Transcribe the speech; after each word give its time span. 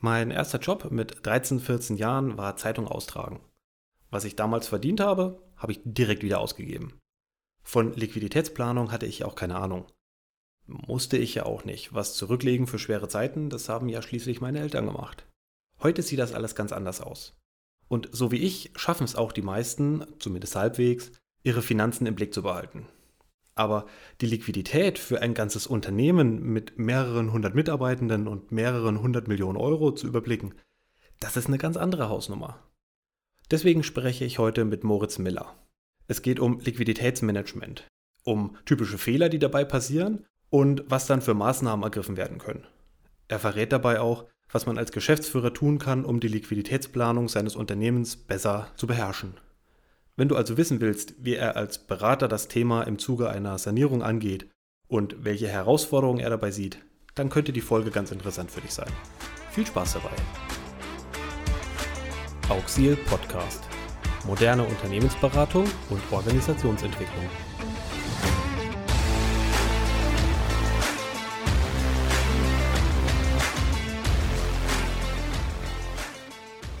Mein 0.00 0.30
erster 0.30 0.58
Job 0.58 0.92
mit 0.92 1.26
13, 1.26 1.58
14 1.58 1.96
Jahren 1.96 2.38
war 2.38 2.56
Zeitung 2.56 2.86
austragen. 2.86 3.40
Was 4.10 4.24
ich 4.24 4.36
damals 4.36 4.68
verdient 4.68 5.00
habe, 5.00 5.42
habe 5.56 5.72
ich 5.72 5.80
direkt 5.84 6.22
wieder 6.22 6.38
ausgegeben. 6.38 6.98
Von 7.62 7.92
Liquiditätsplanung 7.94 8.92
hatte 8.92 9.06
ich 9.06 9.24
auch 9.24 9.34
keine 9.34 9.56
Ahnung. 9.56 9.86
Musste 10.66 11.16
ich 11.16 11.34
ja 11.34 11.46
auch 11.46 11.64
nicht. 11.64 11.94
Was 11.94 12.14
zurücklegen 12.14 12.66
für 12.66 12.78
schwere 12.78 13.08
Zeiten, 13.08 13.50
das 13.50 13.68
haben 13.68 13.88
ja 13.88 14.00
schließlich 14.00 14.40
meine 14.40 14.60
Eltern 14.60 14.86
gemacht. 14.86 15.26
Heute 15.82 16.02
sieht 16.02 16.20
das 16.20 16.32
alles 16.32 16.54
ganz 16.54 16.72
anders 16.72 17.00
aus. 17.00 17.36
Und 17.88 18.08
so 18.12 18.30
wie 18.30 18.38
ich 18.38 18.70
schaffen 18.76 19.04
es 19.04 19.16
auch 19.16 19.32
die 19.32 19.42
meisten, 19.42 20.06
zumindest 20.20 20.54
halbwegs, 20.54 21.10
ihre 21.42 21.62
Finanzen 21.62 22.06
im 22.06 22.14
Blick 22.14 22.32
zu 22.32 22.42
behalten. 22.42 22.86
Aber 23.58 23.86
die 24.20 24.26
Liquidität 24.26 25.00
für 25.00 25.20
ein 25.20 25.34
ganzes 25.34 25.66
Unternehmen 25.66 26.44
mit 26.44 26.78
mehreren 26.78 27.32
hundert 27.32 27.56
Mitarbeitenden 27.56 28.28
und 28.28 28.52
mehreren 28.52 29.02
hundert 29.02 29.26
Millionen 29.26 29.56
Euro 29.56 29.90
zu 29.90 30.06
überblicken, 30.06 30.54
das 31.18 31.36
ist 31.36 31.48
eine 31.48 31.58
ganz 31.58 31.76
andere 31.76 32.08
Hausnummer. 32.08 32.62
Deswegen 33.50 33.82
spreche 33.82 34.24
ich 34.24 34.38
heute 34.38 34.64
mit 34.64 34.84
Moritz 34.84 35.18
Miller. 35.18 35.56
Es 36.06 36.22
geht 36.22 36.38
um 36.38 36.60
Liquiditätsmanagement, 36.60 37.88
um 38.22 38.56
typische 38.64 38.96
Fehler, 38.96 39.28
die 39.28 39.40
dabei 39.40 39.64
passieren 39.64 40.24
und 40.50 40.84
was 40.86 41.08
dann 41.08 41.20
für 41.20 41.34
Maßnahmen 41.34 41.82
ergriffen 41.82 42.16
werden 42.16 42.38
können. 42.38 42.64
Er 43.26 43.40
verrät 43.40 43.72
dabei 43.72 43.98
auch, 43.98 44.26
was 44.52 44.66
man 44.66 44.78
als 44.78 44.92
Geschäftsführer 44.92 45.52
tun 45.52 45.80
kann, 45.80 46.04
um 46.04 46.20
die 46.20 46.28
Liquiditätsplanung 46.28 47.28
seines 47.28 47.56
Unternehmens 47.56 48.16
besser 48.16 48.70
zu 48.76 48.86
beherrschen. 48.86 49.34
Wenn 50.18 50.28
du 50.28 50.34
also 50.34 50.56
wissen 50.56 50.80
willst, 50.80 51.14
wie 51.20 51.36
er 51.36 51.54
als 51.54 51.78
Berater 51.78 52.26
das 52.26 52.48
Thema 52.48 52.82
im 52.82 52.98
Zuge 52.98 53.30
einer 53.30 53.56
Sanierung 53.56 54.02
angeht 54.02 54.50
und 54.88 55.24
welche 55.24 55.46
Herausforderungen 55.46 56.18
er 56.18 56.28
dabei 56.28 56.50
sieht, 56.50 56.80
dann 57.14 57.30
könnte 57.30 57.52
die 57.52 57.60
Folge 57.60 57.92
ganz 57.92 58.10
interessant 58.10 58.50
für 58.50 58.60
dich 58.60 58.72
sein. 58.72 58.90
Viel 59.52 59.64
Spaß 59.64 59.92
dabei! 59.92 60.10
Auxil 62.48 62.96
Podcast. 62.96 63.62
Moderne 64.26 64.64
Unternehmensberatung 64.64 65.66
und 65.88 66.02
Organisationsentwicklung. 66.10 67.26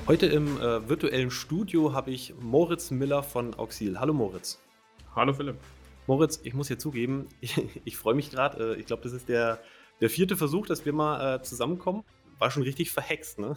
Heute 0.08 0.24
im 0.24 0.56
äh, 0.56 0.88
virtuellen 0.88 1.30
Studio 1.30 1.92
habe 1.92 2.10
ich 2.10 2.32
Moritz 2.40 2.90
Miller 2.90 3.22
von 3.22 3.52
Auxil. 3.52 4.00
Hallo 4.00 4.14
Moritz. 4.14 4.58
Hallo 5.14 5.34
Philipp. 5.34 5.58
Moritz, 6.06 6.40
ich 6.44 6.54
muss 6.54 6.68
dir 6.68 6.78
zugeben, 6.78 7.28
ich, 7.42 7.60
ich 7.84 7.98
freue 7.98 8.14
mich 8.14 8.30
gerade. 8.30 8.72
Äh, 8.72 8.80
ich 8.80 8.86
glaube, 8.86 9.02
das 9.02 9.12
ist 9.12 9.28
der, 9.28 9.60
der 10.00 10.08
vierte 10.08 10.38
Versuch, 10.38 10.66
dass 10.66 10.86
wir 10.86 10.94
mal 10.94 11.34
äh, 11.34 11.42
zusammenkommen. 11.42 12.04
War 12.38 12.50
schon 12.50 12.62
richtig 12.62 12.90
verhext, 12.90 13.38
ne? 13.38 13.54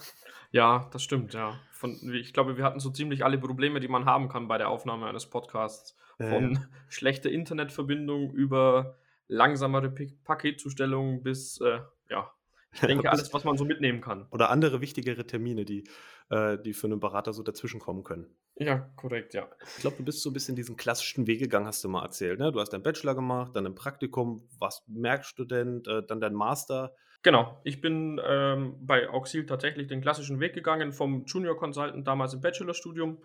Ja, 0.52 0.90
das 0.92 1.04
stimmt, 1.04 1.34
ja. 1.34 1.58
Von, 1.72 1.98
ich 2.14 2.34
glaube, 2.34 2.58
wir 2.58 2.66
hatten 2.66 2.82
so 2.82 2.90
ziemlich 2.90 3.24
alle 3.24 3.38
Probleme, 3.38 3.80
die 3.80 3.88
man 3.88 4.04
haben 4.04 4.28
kann 4.28 4.50
bei 4.50 4.58
der 4.58 4.68
Aufnahme 4.68 5.06
eines 5.06 5.28
Podcasts. 5.28 5.96
Von 6.18 6.56
äh. 6.58 6.60
schlechter 6.90 7.32
Internetverbindung 7.32 8.30
über 8.34 8.98
langsamere 9.30 9.90
Paketzustellung 10.26 11.24
bis, 11.24 11.62
äh, 11.62 11.80
ja, 12.10 12.30
ich 12.74 12.80
denke, 12.80 13.10
alles, 13.12 13.34
was 13.34 13.44
man 13.44 13.58
so 13.58 13.66
mitnehmen 13.66 14.02
kann. 14.02 14.28
Oder 14.32 14.50
andere 14.50 14.82
wichtigere 14.82 15.26
Termine, 15.26 15.66
die, 15.66 15.84
äh, 16.30 16.58
die 16.58 16.74
für 16.74 16.88
einen 16.88 17.00
Berater 17.00 17.34
so 17.34 17.44
dazwischenkommen 17.44 18.04
können. 18.04 18.28
Ja, 18.56 18.90
korrekt, 18.96 19.34
ja. 19.34 19.50
Ich 19.76 19.82
glaube, 19.82 19.98
du 19.98 20.04
bist 20.04 20.22
so 20.22 20.30
ein 20.30 20.34
bisschen 20.34 20.56
diesen 20.56 20.78
klassischen 20.78 21.28
Weg 21.28 21.40
gegangen, 21.40 21.66
hast 21.66 21.84
du 21.84 21.90
mal 21.90 22.04
erzählt. 22.04 22.40
Ne? 22.40 22.52
Du 22.52 22.60
hast 22.60 22.70
deinen 22.70 22.84
Bachelor 22.84 23.16
gemacht, 23.16 23.56
dann 23.56 23.66
ein 23.66 23.76
Praktikum, 23.76 24.48
warst 24.60 24.88
Merkstudent, 24.88 25.88
äh, 25.88 26.04
dann 26.06 26.22
dein 26.22 26.34
Master. 26.34 26.96
Genau, 27.24 27.62
ich 27.64 27.82
bin 27.82 28.20
ähm, 28.26 28.76
bei 28.82 29.10
Auxil 29.10 29.46
tatsächlich 29.46 29.88
den 29.88 30.02
klassischen 30.02 30.40
Weg 30.40 30.54
gegangen, 30.54 30.92
vom 30.92 31.26
Junior 31.26 31.56
Consultant 31.56 32.08
damals 32.08 32.34
im 32.34 32.42
Bachelorstudium 32.42 33.24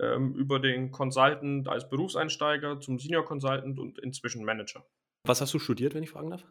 ähm, 0.00 0.34
über 0.34 0.58
den 0.58 0.90
Consultant 0.90 1.68
als 1.68 1.88
Berufseinsteiger 1.88 2.80
zum 2.80 2.98
Senior 2.98 3.24
Consultant 3.24 3.78
und 3.78 3.98
inzwischen 4.00 4.44
Manager. 4.44 4.84
Was 5.24 5.40
hast 5.40 5.54
du 5.54 5.58
studiert, 5.58 5.94
wenn 5.94 6.02
ich 6.02 6.10
fragen 6.10 6.30
darf? 6.30 6.44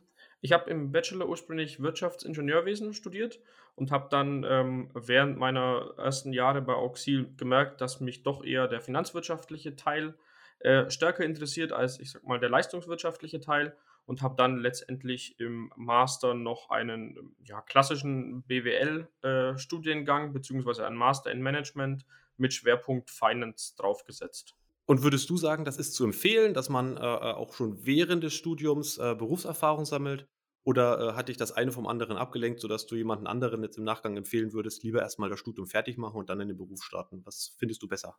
Ich 0.46 0.52
habe 0.52 0.70
im 0.70 0.92
Bachelor 0.92 1.28
ursprünglich 1.28 1.82
Wirtschaftsingenieurwesen 1.82 2.94
studiert 2.94 3.40
und 3.74 3.90
habe 3.90 4.10
dann 4.12 4.46
ähm, 4.48 4.92
während 4.94 5.40
meiner 5.40 5.96
ersten 5.98 6.34
Jahre 6.34 6.62
bei 6.62 6.76
Auxil 6.76 7.34
gemerkt, 7.36 7.82
dass 7.82 8.00
mich 8.00 8.22
doch 8.22 8.44
eher 8.44 8.68
der 8.68 8.80
finanzwirtschaftliche 8.80 9.76
Teil 9.76 10.14
äh, 10.60 10.88
stärker 10.92 11.26
interessiert 11.26 11.72
als, 11.72 12.00
ich 12.00 12.12
sag 12.12 12.28
mal, 12.28 12.40
der 12.40 12.50
leistungswirtschaftliche 12.50 13.42
Teil 13.42 13.76
und 14.06 14.22
habe 14.22 14.36
dann 14.38 14.60
letztendlich 14.60 15.40
im 15.40 15.74
Master 15.78 16.36
noch 16.36 16.70
einen 16.70 17.36
ja, 17.44 17.62
klassischen 17.62 18.44
BWL-Studiengang 18.44 20.30
äh, 20.30 20.32
beziehungsweise 20.32 20.86
einen 20.86 20.96
Master 20.96 21.32
in 21.32 21.42
Management 21.42 22.06
mit 22.38 22.54
Schwerpunkt 22.54 23.10
Finance 23.10 23.74
draufgesetzt. 23.76 24.54
Und 24.86 25.02
würdest 25.02 25.28
du 25.32 25.38
sagen, 25.38 25.66
das 25.66 25.78
ist 25.78 25.96
zu 25.96 26.04
empfehlen, 26.04 26.54
dass 26.54 26.70
man 26.70 26.98
äh, 26.98 27.00
äh, 27.00 27.34
auch 27.34 27.56
schon 27.56 27.84
während 27.84 28.24
des 28.24 28.36
Studiums 28.36 29.00
äh, 29.00 29.16
Berufserfahrung 29.16 29.86
sammelt? 29.86 30.28
Oder 30.66 31.00
äh, 31.00 31.14
hat 31.14 31.30
dich 31.30 31.38
das 31.38 31.52
eine 31.52 31.72
vom 31.72 31.88
anderen 31.88 32.18
abgelenkt, 32.18 32.60
sodass 32.60 32.88
du 32.88 32.96
jemanden 32.96 33.28
anderen 33.28 33.62
jetzt 33.64 33.78
im 33.78 33.84
Nachgang 33.84 34.18
empfehlen 34.18 34.52
würdest, 34.52 34.84
lieber 34.84 35.02
erstmal 35.02 35.30
das 35.30 35.40
Studium 35.40 35.68
fertig 35.68 35.98
machen 35.98 36.18
und 36.18 36.30
dann 36.30 36.42
in 36.42 36.48
den 36.48 36.58
Beruf 36.58 36.84
starten? 36.84 37.22
Was 37.24 37.56
findest 37.60 37.84
du 37.84 37.88
besser? 37.88 38.18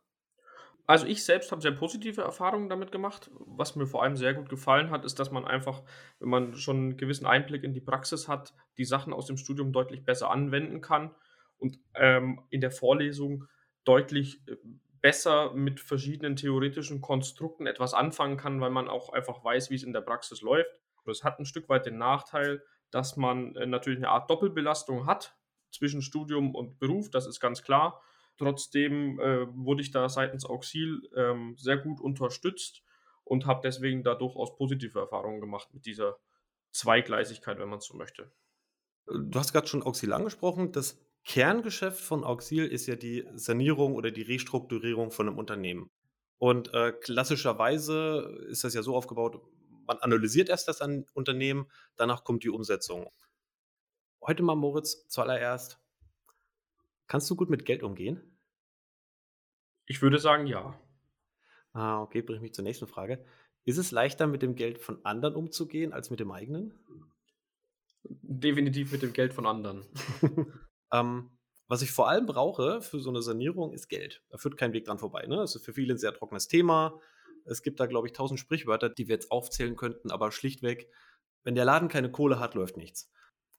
Also 0.85 1.05
ich 1.05 1.25
selbst 1.25 1.51
habe 1.51 1.61
sehr 1.61 1.73
positive 1.73 2.21
Erfahrungen 2.21 2.69
damit 2.69 2.93
gemacht. 2.93 3.29
Was 3.33 3.75
mir 3.75 3.85
vor 3.85 4.01
allem 4.01 4.15
sehr 4.15 4.33
gut 4.33 4.47
gefallen 4.47 4.89
hat, 4.89 5.03
ist, 5.03 5.19
dass 5.19 5.29
man 5.29 5.43
einfach, 5.43 5.83
wenn 6.19 6.29
man 6.29 6.55
schon 6.55 6.77
einen 6.77 6.97
gewissen 6.97 7.25
Einblick 7.27 7.65
in 7.65 7.73
die 7.73 7.81
Praxis 7.81 8.29
hat, 8.29 8.53
die 8.77 8.85
Sachen 8.85 9.11
aus 9.11 9.25
dem 9.25 9.35
Studium 9.35 9.73
deutlich 9.73 10.05
besser 10.05 10.31
anwenden 10.31 10.79
kann 10.79 11.13
und 11.57 11.77
ähm, 11.95 12.39
in 12.49 12.61
der 12.61 12.71
Vorlesung 12.71 13.43
deutlich 13.83 14.41
äh, 14.47 14.55
besser 15.01 15.53
mit 15.53 15.81
verschiedenen 15.81 16.37
theoretischen 16.37 17.01
Konstrukten 17.01 17.67
etwas 17.67 17.93
anfangen 17.93 18.37
kann, 18.37 18.61
weil 18.61 18.71
man 18.71 18.87
auch 18.87 19.09
einfach 19.11 19.43
weiß, 19.43 19.69
wie 19.69 19.75
es 19.75 19.83
in 19.83 19.91
der 19.91 20.01
Praxis 20.01 20.41
läuft. 20.41 20.71
Das 21.07 21.23
hat 21.23 21.39
ein 21.39 21.45
Stück 21.45 21.69
weit 21.69 21.85
den 21.85 21.97
Nachteil, 21.97 22.63
dass 22.91 23.17
man 23.17 23.55
äh, 23.55 23.65
natürlich 23.65 23.99
eine 23.99 24.09
Art 24.09 24.29
Doppelbelastung 24.29 25.05
hat 25.05 25.35
zwischen 25.71 26.01
Studium 26.01 26.55
und 26.55 26.79
Beruf, 26.79 27.09
das 27.09 27.27
ist 27.27 27.39
ganz 27.39 27.63
klar. 27.63 28.01
Trotzdem 28.37 29.19
äh, 29.19 29.47
wurde 29.55 29.81
ich 29.81 29.91
da 29.91 30.09
seitens 30.09 30.45
Auxil 30.45 31.09
ähm, 31.15 31.55
sehr 31.57 31.77
gut 31.77 31.99
unterstützt 31.99 32.83
und 33.23 33.45
habe 33.45 33.61
deswegen 33.63 34.03
da 34.03 34.15
durchaus 34.15 34.55
positive 34.55 34.99
Erfahrungen 34.99 35.41
gemacht 35.41 35.73
mit 35.73 35.85
dieser 35.85 36.17
Zweigleisigkeit, 36.71 37.57
wenn 37.59 37.69
man 37.69 37.79
so 37.79 37.95
möchte. 37.97 38.31
Du 39.07 39.39
hast 39.39 39.53
gerade 39.53 39.67
schon 39.67 39.83
Auxil 39.83 40.13
angesprochen. 40.13 40.71
Das 40.71 40.99
Kerngeschäft 41.25 41.99
von 41.99 42.23
Auxil 42.23 42.65
ist 42.65 42.87
ja 42.87 42.95
die 42.95 43.27
Sanierung 43.35 43.95
oder 43.95 44.11
die 44.11 44.21
Restrukturierung 44.21 45.11
von 45.11 45.27
einem 45.27 45.37
Unternehmen. 45.37 45.89
Und 46.37 46.73
äh, 46.73 46.91
klassischerweise 46.91 48.45
ist 48.49 48.63
das 48.63 48.73
ja 48.75 48.83
so 48.83 48.95
aufgebaut, 48.95 49.41
man 49.87 49.97
analysiert 49.99 50.49
erst 50.49 50.67
das 50.67 50.81
Unternehmen, 51.13 51.71
danach 51.95 52.23
kommt 52.23 52.43
die 52.43 52.49
Umsetzung. 52.49 53.09
Heute 54.21 54.43
mal, 54.43 54.55
Moritz, 54.55 55.07
zuallererst, 55.07 55.79
kannst 57.07 57.29
du 57.29 57.35
gut 57.35 57.49
mit 57.49 57.65
Geld 57.65 57.83
umgehen? 57.83 58.37
Ich 59.85 60.01
würde 60.01 60.19
sagen, 60.19 60.47
ja. 60.47 60.79
Ah, 61.73 62.01
okay, 62.01 62.21
bringt 62.21 62.41
mich 62.41 62.53
zur 62.53 62.63
nächsten 62.63 62.87
Frage. 62.87 63.23
Ist 63.63 63.77
es 63.77 63.91
leichter, 63.91 64.27
mit 64.27 64.41
dem 64.41 64.55
Geld 64.55 64.79
von 64.79 65.03
anderen 65.05 65.35
umzugehen, 65.35 65.93
als 65.93 66.09
mit 66.09 66.19
dem 66.19 66.31
eigenen? 66.31 66.73
Definitiv 68.03 68.91
mit 68.91 69.01
dem 69.01 69.13
Geld 69.13 69.33
von 69.33 69.45
anderen. 69.45 69.85
Ähm, 70.93 71.37
was 71.67 71.81
ich 71.81 71.91
vor 71.91 72.07
allem 72.07 72.25
brauche 72.25 72.81
für 72.81 72.99
so 72.99 73.09
eine 73.09 73.21
Sanierung 73.21 73.73
ist 73.73 73.89
Geld. 73.89 74.23
Da 74.29 74.37
führt 74.37 74.57
kein 74.57 74.73
Weg 74.73 74.85
dran 74.85 74.99
vorbei. 74.99 75.25
Ne? 75.27 75.35
Das 75.35 75.55
ist 75.55 75.65
für 75.65 75.73
viele 75.73 75.93
ein 75.93 75.97
sehr 75.97 76.13
trockenes 76.13 76.47
Thema. 76.47 76.99
Es 77.47 77.61
gibt 77.61 77.79
da, 77.79 77.85
glaube 77.85 78.07
ich, 78.07 78.13
tausend 78.13 78.39
Sprichwörter, 78.39 78.89
die 78.89 79.07
wir 79.07 79.15
jetzt 79.15 79.31
aufzählen 79.31 79.75
könnten, 79.75 80.11
aber 80.11 80.31
schlichtweg, 80.31 80.89
wenn 81.43 81.55
der 81.55 81.65
Laden 81.65 81.89
keine 81.89 82.11
Kohle 82.11 82.39
hat, 82.39 82.55
läuft 82.55 82.77
nichts. 82.77 83.11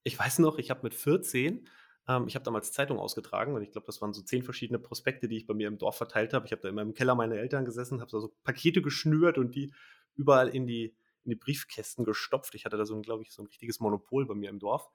Ich 0.04 0.18
weiß 0.18 0.38
noch, 0.40 0.58
ich 0.58 0.70
habe 0.70 0.80
mit 0.82 0.94
14, 0.94 1.68
ähm, 2.08 2.26
ich 2.26 2.34
habe 2.34 2.44
damals 2.44 2.72
Zeitung 2.72 2.98
ausgetragen 2.98 3.54
und 3.54 3.62
ich 3.62 3.70
glaube, 3.70 3.86
das 3.86 4.00
waren 4.00 4.12
so 4.12 4.22
zehn 4.22 4.42
verschiedene 4.42 4.78
Prospekte, 4.78 5.28
die 5.28 5.36
ich 5.36 5.46
bei 5.46 5.54
mir 5.54 5.68
im 5.68 5.78
Dorf 5.78 5.96
verteilt 5.96 6.32
habe. 6.32 6.46
Ich 6.46 6.52
habe 6.52 6.62
da 6.62 6.68
in 6.68 6.74
meinem 6.74 6.94
Keller 6.94 7.14
meine 7.14 7.38
Eltern 7.38 7.64
gesessen, 7.64 8.00
habe 8.00 8.10
da 8.10 8.20
so 8.20 8.34
Pakete 8.44 8.82
geschnürt 8.82 9.38
und 9.38 9.54
die 9.54 9.72
überall 10.14 10.48
in 10.48 10.66
die, 10.66 10.96
in 11.24 11.30
die 11.30 11.36
Briefkästen 11.36 12.04
gestopft. 12.04 12.54
Ich 12.54 12.64
hatte 12.64 12.76
da 12.76 12.84
so 12.84 13.00
glaube 13.00 13.22
ich, 13.22 13.32
so 13.32 13.42
ein 13.42 13.46
richtiges 13.46 13.80
Monopol 13.80 14.26
bei 14.26 14.34
mir 14.34 14.50
im 14.50 14.58
Dorf. 14.58 14.88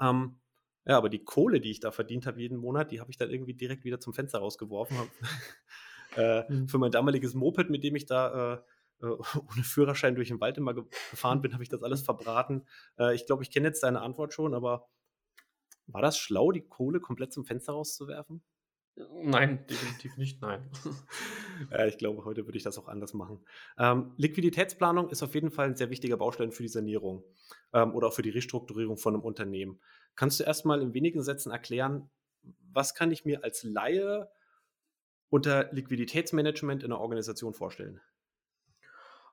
Ähm, 0.00 0.40
ja, 0.86 0.96
aber 0.96 1.10
die 1.10 1.22
Kohle, 1.22 1.60
die 1.60 1.70
ich 1.70 1.80
da 1.80 1.90
verdient 1.90 2.26
habe 2.26 2.40
jeden 2.40 2.56
Monat, 2.56 2.90
die 2.92 3.00
habe 3.00 3.10
ich 3.10 3.18
dann 3.18 3.30
irgendwie 3.30 3.54
direkt 3.54 3.84
wieder 3.84 4.00
zum 4.00 4.14
Fenster 4.14 4.38
rausgeworfen. 4.38 4.96
Äh, 6.16 6.50
mhm. 6.50 6.68
Für 6.68 6.78
mein 6.78 6.90
damaliges 6.90 7.34
Moped, 7.34 7.70
mit 7.70 7.84
dem 7.84 7.96
ich 7.96 8.06
da 8.06 8.54
äh, 9.00 9.06
äh 9.06 9.16
ohne 9.50 9.62
Führerschein 9.62 10.14
durch 10.14 10.28
den 10.28 10.40
Wald 10.40 10.58
immer 10.58 10.74
gefahren 10.74 11.40
bin, 11.40 11.52
habe 11.52 11.62
ich 11.62 11.68
das 11.68 11.82
alles 11.82 12.02
verbraten. 12.02 12.66
Äh, 12.98 13.14
ich 13.14 13.26
glaube, 13.26 13.42
ich 13.42 13.50
kenne 13.50 13.68
jetzt 13.68 13.82
deine 13.82 14.00
Antwort 14.00 14.32
schon, 14.32 14.54
aber 14.54 14.88
war 15.86 16.02
das 16.02 16.18
schlau, 16.18 16.52
die 16.52 16.66
Kohle 16.66 17.00
komplett 17.00 17.32
zum 17.32 17.44
Fenster 17.44 17.72
rauszuwerfen? 17.72 18.42
Nein, 19.12 19.64
definitiv 19.68 20.16
nicht, 20.16 20.40
nein. 20.40 20.70
Ja, 21.72 21.86
ich 21.86 21.98
glaube, 21.98 22.24
heute 22.24 22.46
würde 22.46 22.56
ich 22.56 22.62
das 22.62 22.78
auch 22.78 22.86
anders 22.86 23.14
machen. 23.14 23.44
Ähm, 23.78 24.12
Liquiditätsplanung 24.16 25.10
ist 25.10 25.24
auf 25.24 25.34
jeden 25.34 25.50
Fall 25.50 25.66
ein 25.66 25.74
sehr 25.74 25.90
wichtiger 25.90 26.16
Baustein 26.16 26.52
für 26.52 26.62
die 26.62 26.68
Sanierung 26.68 27.24
ähm, 27.72 27.96
oder 27.96 28.06
auch 28.06 28.12
für 28.12 28.22
die 28.22 28.30
Restrukturierung 28.30 28.96
von 28.96 29.14
einem 29.14 29.24
Unternehmen. 29.24 29.80
Kannst 30.14 30.38
du 30.38 30.44
erst 30.44 30.64
mal 30.66 30.80
in 30.80 30.94
wenigen 30.94 31.20
Sätzen 31.20 31.50
erklären, 31.50 32.10
was 32.72 32.94
kann 32.94 33.10
ich 33.10 33.24
mir 33.24 33.42
als 33.42 33.64
Laie 33.64 34.30
unter 35.30 35.72
Liquiditätsmanagement 35.72 36.82
in 36.82 36.92
einer 36.92 37.00
Organisation 37.00 37.54
vorstellen? 37.54 38.00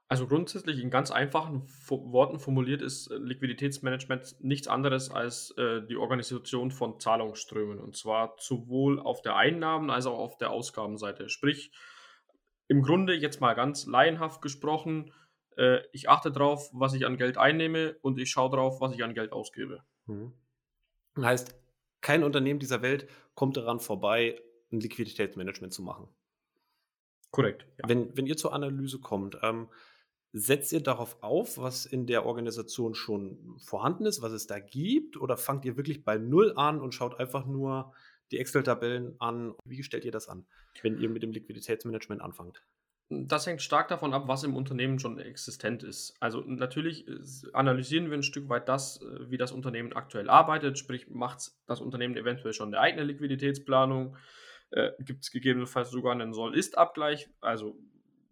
Also 0.08 0.28
grundsätzlich 0.28 0.80
in 0.80 0.92
ganz 0.92 1.10
einfachen 1.10 1.68
Worten 1.90 2.38
formuliert 2.38 2.84
ist 2.84 3.08
äh, 3.08 3.18
Liquiditätsmanagement 3.18 4.36
nichts 4.40 4.68
anderes 4.68 5.10
als 5.10 5.52
äh, 5.58 5.82
die 5.82 5.96
Organisation 5.96 6.70
von 6.70 7.00
Zahlungsströmen 7.00 7.80
und 7.80 7.98
zwar 7.98 8.36
sowohl 8.38 9.00
auf 9.00 9.24
der 9.24 9.36
Einnahmen- 9.36 9.90
als 9.90 10.06
auch 10.06 10.20
auf 10.20 10.38
der 10.38 10.52
Ausgabenseite. 10.52 11.28
Sprich, 11.28 11.72
im 12.68 12.84
Grunde 12.84 13.14
jetzt 13.14 13.42
mal 13.42 13.56
ganz 13.56 13.88
laienhaft 13.88 14.44
gesprochen, 14.44 15.12
äh, 15.58 15.80
ich 15.92 16.08
achte 16.08 16.32
darauf, 16.32 16.70
was 16.72 16.94
ich 16.94 17.08
an 17.08 17.18
Geld 17.18 17.40
einnehme 17.40 17.96
und 18.02 18.20
ich 18.20 18.30
schaue 18.30 18.52
darauf, 18.52 18.82
was 18.82 18.94
ich 18.94 19.04
an 19.04 19.16
Geld 19.16 19.32
ausgebe. 19.32 19.84
Mhm. 20.06 20.34
Heißt, 21.20 21.56
kein 22.02 22.24
Unternehmen 22.24 22.60
dieser 22.60 22.84
Welt 22.84 23.08
kommt 23.34 23.58
daran 23.58 23.80
vorbei, 23.80 24.40
ein 24.76 24.80
Liquiditätsmanagement 24.82 25.74
zu 25.74 25.82
machen. 25.82 26.08
Korrekt. 27.32 27.66
Ja. 27.78 27.90
Wenn, 27.90 28.16
wenn 28.16 28.28
ihr 28.28 28.38
zur 28.38 28.54
Analyse 28.54 29.00
kommt, 29.00 29.38
ähm, 29.42 29.68
setzt 30.32 30.74
ihr 30.74 30.82
darauf 30.82 31.18
auf, 31.22 31.58
was 31.58 31.86
in 31.86 32.08
der 32.08 32.26
Organisation 32.26 32.94
schon 32.94 33.58
vorhanden 33.58 34.06
ist, 34.06 34.22
was 34.22 34.34
es 34.34 34.48
da 34.48 34.60
gibt, 34.60 35.18
oder 35.18 35.38
fangt 35.38 35.66
ihr 35.66 35.78
wirklich 35.78 36.04
bei 36.04 36.18
Null 36.18 36.54
an 36.58 36.82
und 36.82 36.94
schaut 36.94 37.20
einfach 37.20 37.46
nur 37.46 37.94
die 38.32 38.40
Excel-Tabellen 38.40 39.16
an? 39.20 39.54
Wie 39.66 39.84
stellt 39.84 40.06
ihr 40.06 40.12
das 40.12 40.28
an, 40.28 40.46
wenn 40.82 41.00
ihr 41.00 41.10
mit 41.10 41.24
dem 41.24 41.32
Liquiditätsmanagement 41.32 42.22
anfangt? 42.22 42.64
Das 43.10 43.46
hängt 43.46 43.62
stark 43.62 43.88
davon 43.88 44.14
ab, 44.14 44.28
was 44.28 44.44
im 44.44 44.56
Unternehmen 44.56 44.98
schon 44.98 45.20
existent 45.20 45.84
ist. 45.84 46.16
Also 46.20 46.42
natürlich 46.42 47.08
äh, 47.08 47.20
analysieren 47.54 48.10
wir 48.10 48.18
ein 48.18 48.24
Stück 48.24 48.50
weit 48.50 48.68
das, 48.68 49.00
äh, 49.02 49.30
wie 49.30 49.38
das 49.38 49.52
Unternehmen 49.52 49.94
aktuell 49.94 50.28
arbeitet, 50.28 50.80
sprich 50.80 51.08
macht 51.10 51.52
das 51.68 51.82
Unternehmen 51.82 52.18
eventuell 52.18 52.54
schon 52.54 52.70
eine 52.74 52.80
eigene 52.80 53.04
Liquiditätsplanung, 53.04 54.18
äh, 54.76 54.92
gibt 55.00 55.24
es 55.24 55.32
gegebenenfalls 55.32 55.90
sogar 55.90 56.12
einen 56.12 56.34
Soll-Ist-Abgleich, 56.34 57.30
also 57.40 57.78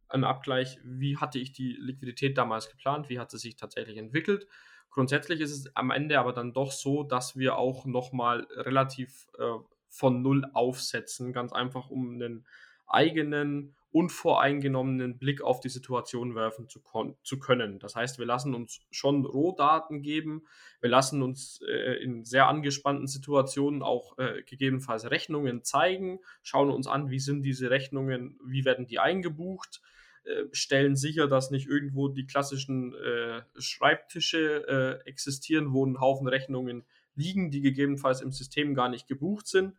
einen 0.10 0.25
Abgleich, 0.25 0.78
wie 0.84 1.18
hatte 1.18 1.40
ich 1.40 1.54
die 1.54 1.74
Liquidität 1.80 2.38
damals 2.38 2.69
geplant, 2.69 3.10
wie 3.10 3.18
hat 3.18 3.31
sie 3.31 3.38
sich 3.38 3.56
tatsächlich 3.56 3.98
entwickelt. 3.98 4.48
Grundsätzlich 4.92 5.40
ist 5.40 5.51
es 5.51 5.75
am 5.75 5.90
Ende 5.90 6.19
aber 6.19 6.34
dann 6.34 6.54
doch 6.54 6.72
so, 6.72 7.04
dass 7.04 7.38
wir 7.38 7.57
auch 7.57 7.86
nochmal 7.86 8.45
relativ 8.51 9.28
äh, 9.40 9.57
von 9.88 10.22
Null 10.22 10.45
aufsetzen, 10.54 11.31
ganz 11.31 11.54
einfach 11.54 11.90
um 11.90 12.13
einen 12.16 12.45
eigenen 12.88 13.74
unvoreingenommenen 13.94 15.19
Blick 15.19 15.42
auf 15.42 15.60
die 15.60 15.69
Situation 15.69 16.36
werfen 16.36 16.68
zu, 16.68 16.81
zu, 17.24 17.40
können. 17.40 17.80
Das 17.80 17.95
heißt, 17.95 18.18
wir 18.18 18.25
lassen 18.25 18.56
uns 18.56 18.81
schon 18.90 19.24
Rohdaten 19.24 20.01
geben, 20.01 20.45
wir 20.81 20.90
lassen 20.90 21.22
uns 21.22 21.62
äh, 21.62 22.04
in 22.04 22.25
sehr 22.25 22.48
angespannten 22.48 23.07
Situationen 23.07 23.84
auch 23.84 24.18
äh, 24.18 24.42
gegebenenfalls 24.44 25.10
Rechnungen 25.12 25.63
zeigen, 25.63 26.19
schauen 26.42 26.72
uns 26.72 26.88
an, 26.88 27.12
wie 27.12 27.19
sind 27.19 27.44
diese 27.44 27.69
Rechnungen, 27.69 28.40
wie 28.44 28.66
werden 28.66 28.88
die 28.88 29.00
eingebucht, 29.00 29.81
äh, 30.24 30.45
stellen 30.51 30.95
sicher, 30.95 31.28
dass 31.28 31.51
nicht 31.51 31.68
irgendwo 31.68 32.07
die 32.07 32.25
klassischen 32.25 32.95
äh, 32.95 33.44
Schreibtische 33.60 35.01
äh, 35.06 35.07
existieren, 35.07 35.72
wo 35.72 35.86
ein 35.86 36.00
Haufen 36.00 36.28
Rechnungen 36.28 36.84
liegen, 37.13 37.51
die 37.51 37.62
gegebenenfalls 37.62 38.22
im 38.22 38.31
System 38.31 38.74
gar 38.74 38.90
nicht 38.90 39.07
gebucht 39.07 39.45
sind. 39.45 39.75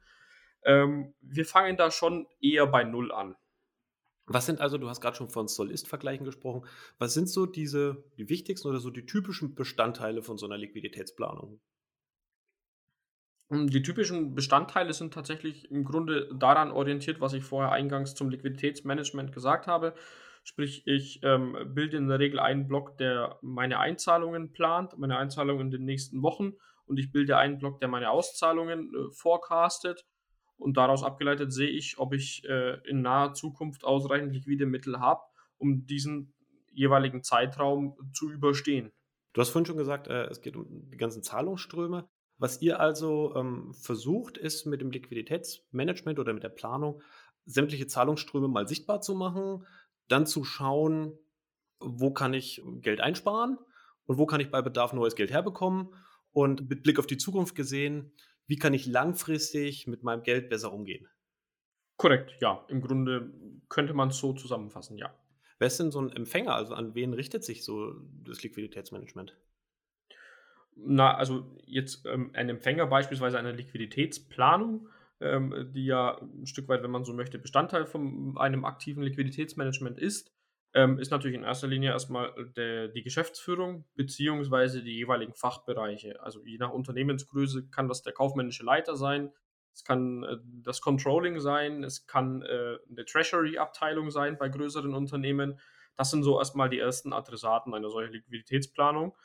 Ähm, 0.65 1.15
wir 1.21 1.45
fangen 1.45 1.77
da 1.77 1.91
schon 1.91 2.27
eher 2.41 2.69
bei 2.69 2.85
Null 2.85 3.11
an. 3.11 3.35
Was 4.27 4.47
sind 4.47 4.61
also, 4.61 4.79
du 4.79 4.89
hast 4.89 5.01
gerade 5.01 5.17
schon 5.17 5.29
von 5.29 5.49
Soll-Ist-Vergleichen 5.49 6.25
gesprochen, 6.25 6.67
was 6.99 7.13
sind 7.13 7.29
so 7.29 7.45
diese, 7.45 8.05
die 8.17 8.31
wichtigsten 8.31 8.69
oder 8.69 8.81
so 8.81 8.91
die 8.91 9.05
typischen 9.05 9.55
Bestandteile 9.55 10.23
von 10.23 10.39
so 10.39 10.47
einer 10.47 10.57
Liquiditätsplanung? 10.57 11.61
Hm, 13.51 13.69
die 13.69 13.83
typischen 13.83 14.35
Bestandteile 14.35 14.95
sind 14.95 15.13
tatsächlich 15.13 15.71
im 15.71 15.85
Grunde 15.85 16.31
daran 16.35 16.71
orientiert, 16.71 17.21
was 17.21 17.35
ich 17.35 17.45
vorher 17.45 17.73
eingangs 17.73 18.15
zum 18.15 18.31
Liquiditätsmanagement 18.31 19.33
gesagt 19.33 19.67
habe. 19.67 19.95
Sprich, 20.43 20.87
ich 20.87 21.21
ähm, 21.23 21.57
bilde 21.75 21.99
in 21.99 22.09
der 22.09 22.19
Regel 22.19 22.39
einen 22.39 22.67
Block, 22.67 22.97
der 22.97 23.39
meine 23.43 23.79
Einzahlungen 23.79 24.53
plant, 24.53 24.97
meine 24.99 25.19
Einzahlungen 25.19 25.67
in 25.67 25.71
den 25.71 25.85
nächsten 25.85 26.23
Wochen 26.23 26.55
und 26.87 26.99
ich 26.99 27.13
bilde 27.13 27.37
einen 27.37 27.59
Block, 27.59 27.81
der 27.81 27.89
meine 27.89 28.11
Auszahlungen 28.11 28.93
äh, 28.95 29.11
forecastet 29.13 30.07
und 30.57 30.77
daraus 30.77 31.03
abgeleitet 31.03 31.53
sehe 31.53 31.69
ich, 31.69 31.99
ob 31.99 32.15
ich 32.15 32.45
äh, 32.45 32.79
in 32.89 33.03
naher 33.03 33.35
Zukunft 33.35 33.85
ausreichend 33.85 34.33
liquide 34.33 34.67
Mittel 34.67 35.01
habe, 35.01 35.23
um 35.59 35.87
diesen 35.87 36.35
jeweiligen 36.73 37.23
Zeitraum 37.23 37.97
zu 38.13 38.31
überstehen. 38.31 38.93
Du 39.33 39.41
hast 39.41 39.51
vorhin 39.51 39.67
schon 39.67 39.77
gesagt, 39.77 40.09
äh, 40.09 40.27
es 40.27 40.41
geht 40.41 40.57
um 40.57 40.67
die 40.91 40.97
ganzen 40.97 41.23
Zahlungsströme. 41.23 42.09
Was 42.39 42.61
ihr 42.63 42.81
also 42.81 43.35
ähm, 43.37 43.73
versucht, 43.75 44.39
ist 44.39 44.67
mit 44.67 44.81
dem 44.81 44.91
Liquiditätsmanagement 44.91 46.19
oder 46.19 46.33
mit 46.33 46.43
der 46.43 46.49
Planung 46.49 47.01
sämtliche 47.47 47.87
Zahlungsströme 47.87 48.49
mal 48.49 48.67
sichtbar 48.67 49.01
zu 49.01 49.15
machen, 49.15 49.67
dann 50.09 50.27
zu 50.27 50.45
schauen, 50.45 51.19
wo 51.81 52.13
kann 52.13 52.35
ich 52.35 52.63
Geld 52.81 53.01
einsparen 53.01 53.59
und 54.07 54.19
wo 54.19 54.27
kann 54.27 54.41
ich 54.41 54.51
bei 54.51 54.63
Bedarf 54.63 54.93
neues 54.93 55.17
Geld 55.17 55.31
herbekommen 55.31 55.95
und 56.33 56.69
mit 56.69 56.83
Blick 56.83 56.99
auf 56.99 57.07
die 57.07 57.19
Zukunft 57.19 57.55
gesehen, 57.55 58.13
wie 58.47 58.57
kann 58.57 58.75
ich 58.75 58.87
langfristig 58.87 59.87
mit 59.87 60.03
meinem 60.03 60.23
Geld 60.23 60.49
besser 60.49 60.73
umgehen? 60.73 61.09
Korrekt, 61.97 62.37
ja. 62.41 62.65
Im 62.69 62.81
Grunde 62.81 63.33
könnte 63.69 63.95
man 63.95 64.09
es 64.09 64.19
so 64.19 64.33
zusammenfassen, 64.33 64.99
ja. 64.99 65.15
Wer 65.59 65.69
ist 65.69 65.79
denn 65.79 65.93
so 65.93 66.01
ein 66.01 66.11
Empfänger? 66.11 66.55
Also 66.55 66.75
an 66.75 66.95
wen 66.95 67.15
richtet 67.15 67.45
sich 67.45 67.65
so 67.65 67.95
das 68.25 68.43
Liquiditätsmanagement? 68.43 69.37
Na, 70.77 71.17
also 71.17 71.57
jetzt 71.65 72.05
ähm, 72.07 72.31
ein 72.35 72.49
Empfänger 72.49 72.87
beispielsweise 72.87 73.39
einer 73.39 73.53
Liquiditätsplanung, 73.53 74.89
ähm, 75.21 75.71
die 75.73 75.87
ja 75.87 76.21
ein 76.21 76.47
Stück 76.47 76.69
weit, 76.69 76.83
wenn 76.83 76.91
man 76.91 77.05
so 77.05 77.13
möchte, 77.13 77.39
Bestandteil 77.39 77.87
von 77.87 78.37
einem 78.37 78.65
aktiven 78.65 79.05
Liquiditätsmanagement 79.05 79.99
ist, 79.99 80.35
ähm, 80.75 80.99
ist 80.99 81.11
natürlich 81.11 81.37
in 81.37 81.45
erster 81.45 81.69
Linie 81.69 81.91
erstmal 81.91 82.35
der, 82.57 82.89
die 82.89 83.03
Geschäftsführung 83.03 83.85
beziehungsweise 83.95 84.83
die 84.83 84.97
jeweiligen 84.97 85.35
Fachbereiche. 85.35 86.21
Also 86.21 86.45
je 86.45 86.59
nach 86.59 86.71
Unternehmensgröße 86.71 87.69
kann 87.71 87.89
das 87.89 88.03
der 88.03 88.13
kaufmännische 88.13 88.65
Leiter 88.65 88.97
sein, 88.97 89.33
es 89.73 89.85
kann 89.85 90.23
äh, 90.23 90.37
das 90.63 90.81
Controlling 90.81 91.41
sein, 91.41 91.83
es 91.83 92.07
kann 92.07 92.43
äh, 92.43 92.79
eine 92.89 93.05
Treasury-Abteilung 93.05 94.11
sein 94.11 94.39
bei 94.39 94.49
größeren 94.49 94.95
Unternehmen. 94.95 95.59
Das 95.97 96.11
sind 96.11 96.23
so 96.23 96.39
erstmal 96.39 96.69
die 96.71 96.79
ersten 96.79 97.13
Adressaten 97.13 97.75
einer 97.75 97.91
solchen 97.91 98.13
Liquiditätsplanung. 98.13 99.17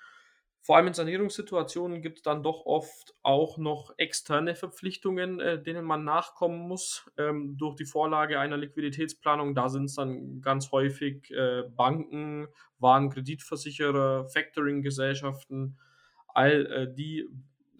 Vor 0.61 0.75
allem 0.75 0.87
in 0.87 0.93
Sanierungssituationen 0.93 2.01
gibt 2.01 2.19
es 2.19 2.23
dann 2.23 2.43
doch 2.43 2.65
oft 2.65 3.15
auch 3.23 3.57
noch 3.57 3.93
externe 3.97 4.55
Verpflichtungen, 4.55 5.39
äh, 5.39 5.61
denen 5.61 5.85
man 5.85 6.03
nachkommen 6.03 6.67
muss 6.67 7.09
ähm, 7.17 7.57
durch 7.57 7.75
die 7.75 7.85
Vorlage 7.85 8.39
einer 8.39 8.57
Liquiditätsplanung. 8.57 9.55
Da 9.55 9.69
sind 9.69 9.85
es 9.85 9.95
dann 9.95 10.41
ganz 10.41 10.71
häufig 10.71 11.31
äh, 11.31 11.63
Banken, 11.69 12.47
Warenkreditversicherer, 12.77 14.27
Factoring-Gesellschaften, 14.29 15.79
all 16.27 16.65
äh, 16.65 16.93
die 16.93 17.27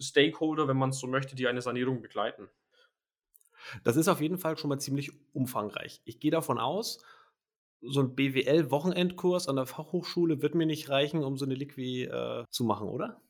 Stakeholder, 0.00 0.66
wenn 0.66 0.78
man 0.78 0.90
es 0.90 0.98
so 0.98 1.06
möchte, 1.06 1.36
die 1.36 1.46
eine 1.46 1.60
Sanierung 1.60 2.00
begleiten. 2.00 2.48
Das 3.84 3.96
ist 3.96 4.08
auf 4.08 4.20
jeden 4.20 4.38
Fall 4.38 4.56
schon 4.56 4.70
mal 4.70 4.78
ziemlich 4.78 5.12
umfangreich. 5.32 6.00
Ich 6.04 6.18
gehe 6.18 6.30
davon 6.30 6.58
aus, 6.58 7.04
so 7.82 8.00
ein 8.00 8.14
BWL-Wochenendkurs 8.14 9.48
an 9.48 9.56
der 9.56 9.66
Fachhochschule 9.66 10.42
wird 10.42 10.54
mir 10.54 10.66
nicht 10.66 10.90
reichen, 10.90 11.24
um 11.24 11.36
so 11.36 11.44
eine 11.44 11.54
Liqui 11.54 12.04
äh, 12.04 12.44
zu 12.50 12.64
machen, 12.64 12.88
oder? 12.88 13.20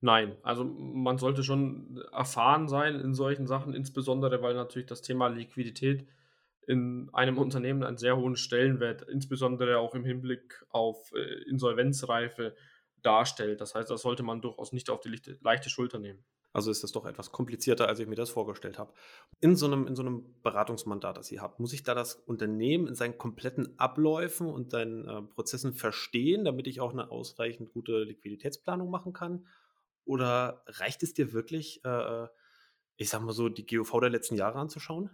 Nein, 0.00 0.36
also 0.42 0.64
man 0.64 1.18
sollte 1.18 1.44
schon 1.44 2.02
erfahren 2.12 2.68
sein 2.68 2.96
in 2.96 3.14
solchen 3.14 3.46
Sachen, 3.46 3.72
insbesondere 3.72 4.42
weil 4.42 4.54
natürlich 4.54 4.88
das 4.88 5.02
Thema 5.02 5.28
Liquidität 5.28 6.06
in 6.66 7.08
einem 7.12 7.38
Unternehmen 7.38 7.82
einen 7.84 7.98
sehr 7.98 8.16
hohen 8.16 8.36
Stellenwert, 8.36 9.02
insbesondere 9.02 9.78
auch 9.78 9.94
im 9.94 10.04
Hinblick 10.04 10.64
auf 10.70 11.12
äh, 11.14 11.48
Insolvenzreife 11.48 12.54
darstellt. 13.02 13.60
Das 13.60 13.74
heißt, 13.74 13.90
das 13.90 14.02
sollte 14.02 14.22
man 14.22 14.40
durchaus 14.40 14.72
nicht 14.72 14.90
auf 14.90 15.00
die 15.00 15.20
leichte 15.40 15.70
Schulter 15.70 15.98
nehmen. 15.98 16.24
Also 16.52 16.70
ist 16.70 16.82
das 16.82 16.92
doch 16.92 17.06
etwas 17.06 17.32
komplizierter, 17.32 17.88
als 17.88 17.98
ich 17.98 18.06
mir 18.06 18.14
das 18.14 18.28
vorgestellt 18.28 18.78
habe. 18.78 18.92
In 19.40 19.56
so 19.56 19.66
einem, 19.66 19.86
in 19.86 19.96
so 19.96 20.02
einem 20.02 20.34
Beratungsmandat, 20.42 21.16
das 21.16 21.32
ihr 21.32 21.40
habt, 21.40 21.60
muss 21.60 21.72
ich 21.72 21.82
da 21.82 21.94
das 21.94 22.14
Unternehmen 22.14 22.86
in 22.86 22.94
seinen 22.94 23.16
kompletten 23.16 23.78
Abläufen 23.78 24.48
und 24.48 24.70
seinen 24.70 25.08
äh, 25.08 25.22
Prozessen 25.22 25.72
verstehen, 25.72 26.44
damit 26.44 26.66
ich 26.66 26.80
auch 26.80 26.92
eine 26.92 27.10
ausreichend 27.10 27.72
gute 27.72 28.02
Liquiditätsplanung 28.04 28.90
machen 28.90 29.14
kann? 29.14 29.46
Oder 30.04 30.62
reicht 30.66 31.02
es 31.02 31.14
dir 31.14 31.32
wirklich, 31.32 31.82
äh, 31.84 32.24
äh 32.24 32.28
ich 32.96 33.08
sag 33.08 33.22
mal 33.22 33.32
so, 33.32 33.48
die 33.48 33.66
GOV 33.66 34.00
der 34.00 34.10
letzten 34.10 34.36
Jahre 34.36 34.58
anzuschauen? 34.58 35.10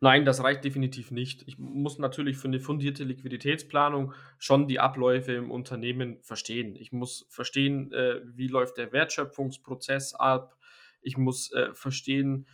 Nein, 0.00 0.24
das 0.24 0.42
reicht 0.42 0.64
definitiv 0.64 1.10
nicht. 1.10 1.42
Ich 1.46 1.58
muss 1.58 1.98
natürlich 1.98 2.36
für 2.36 2.48
eine 2.48 2.60
fundierte 2.60 3.04
Liquiditätsplanung 3.04 4.12
schon 4.38 4.68
die 4.68 4.78
Abläufe 4.78 5.32
im 5.32 5.50
Unternehmen 5.50 6.18
verstehen. 6.22 6.76
Ich 6.76 6.92
muss 6.92 7.26
verstehen, 7.30 7.92
äh, 7.92 8.20
wie 8.24 8.48
läuft 8.48 8.76
der 8.76 8.92
Wertschöpfungsprozess 8.92 10.14
ab. 10.14 10.56
Ich 11.00 11.16
muss 11.16 11.52
äh, 11.52 11.72
verstehen, 11.74 12.46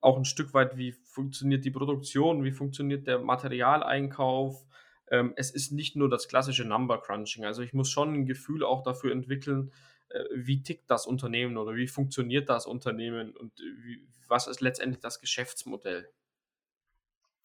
auch 0.00 0.16
ein 0.16 0.24
Stück 0.24 0.54
weit, 0.54 0.76
wie 0.76 0.92
funktioniert 0.92 1.64
die 1.64 1.70
Produktion, 1.70 2.42
wie 2.44 2.52
funktioniert 2.52 3.06
der 3.06 3.18
Materialeinkauf. 3.18 4.64
Ähm, 5.10 5.32
es 5.36 5.50
ist 5.50 5.72
nicht 5.72 5.96
nur 5.96 6.08
das 6.08 6.28
klassische 6.28 6.64
Number 6.64 7.00
Crunching. 7.00 7.44
Also 7.44 7.62
ich 7.62 7.72
muss 7.72 7.90
schon 7.90 8.14
ein 8.14 8.26
Gefühl 8.26 8.64
auch 8.64 8.82
dafür 8.82 9.12
entwickeln, 9.12 9.72
äh, 10.08 10.24
wie 10.34 10.62
tickt 10.62 10.90
das 10.90 11.06
Unternehmen 11.06 11.56
oder 11.56 11.74
wie 11.76 11.88
funktioniert 11.88 12.48
das 12.48 12.66
Unternehmen 12.66 13.36
und 13.36 13.52
wie, 13.58 14.06
was 14.26 14.46
ist 14.46 14.60
letztendlich 14.60 15.00
das 15.00 15.20
Geschäftsmodell. 15.20 16.08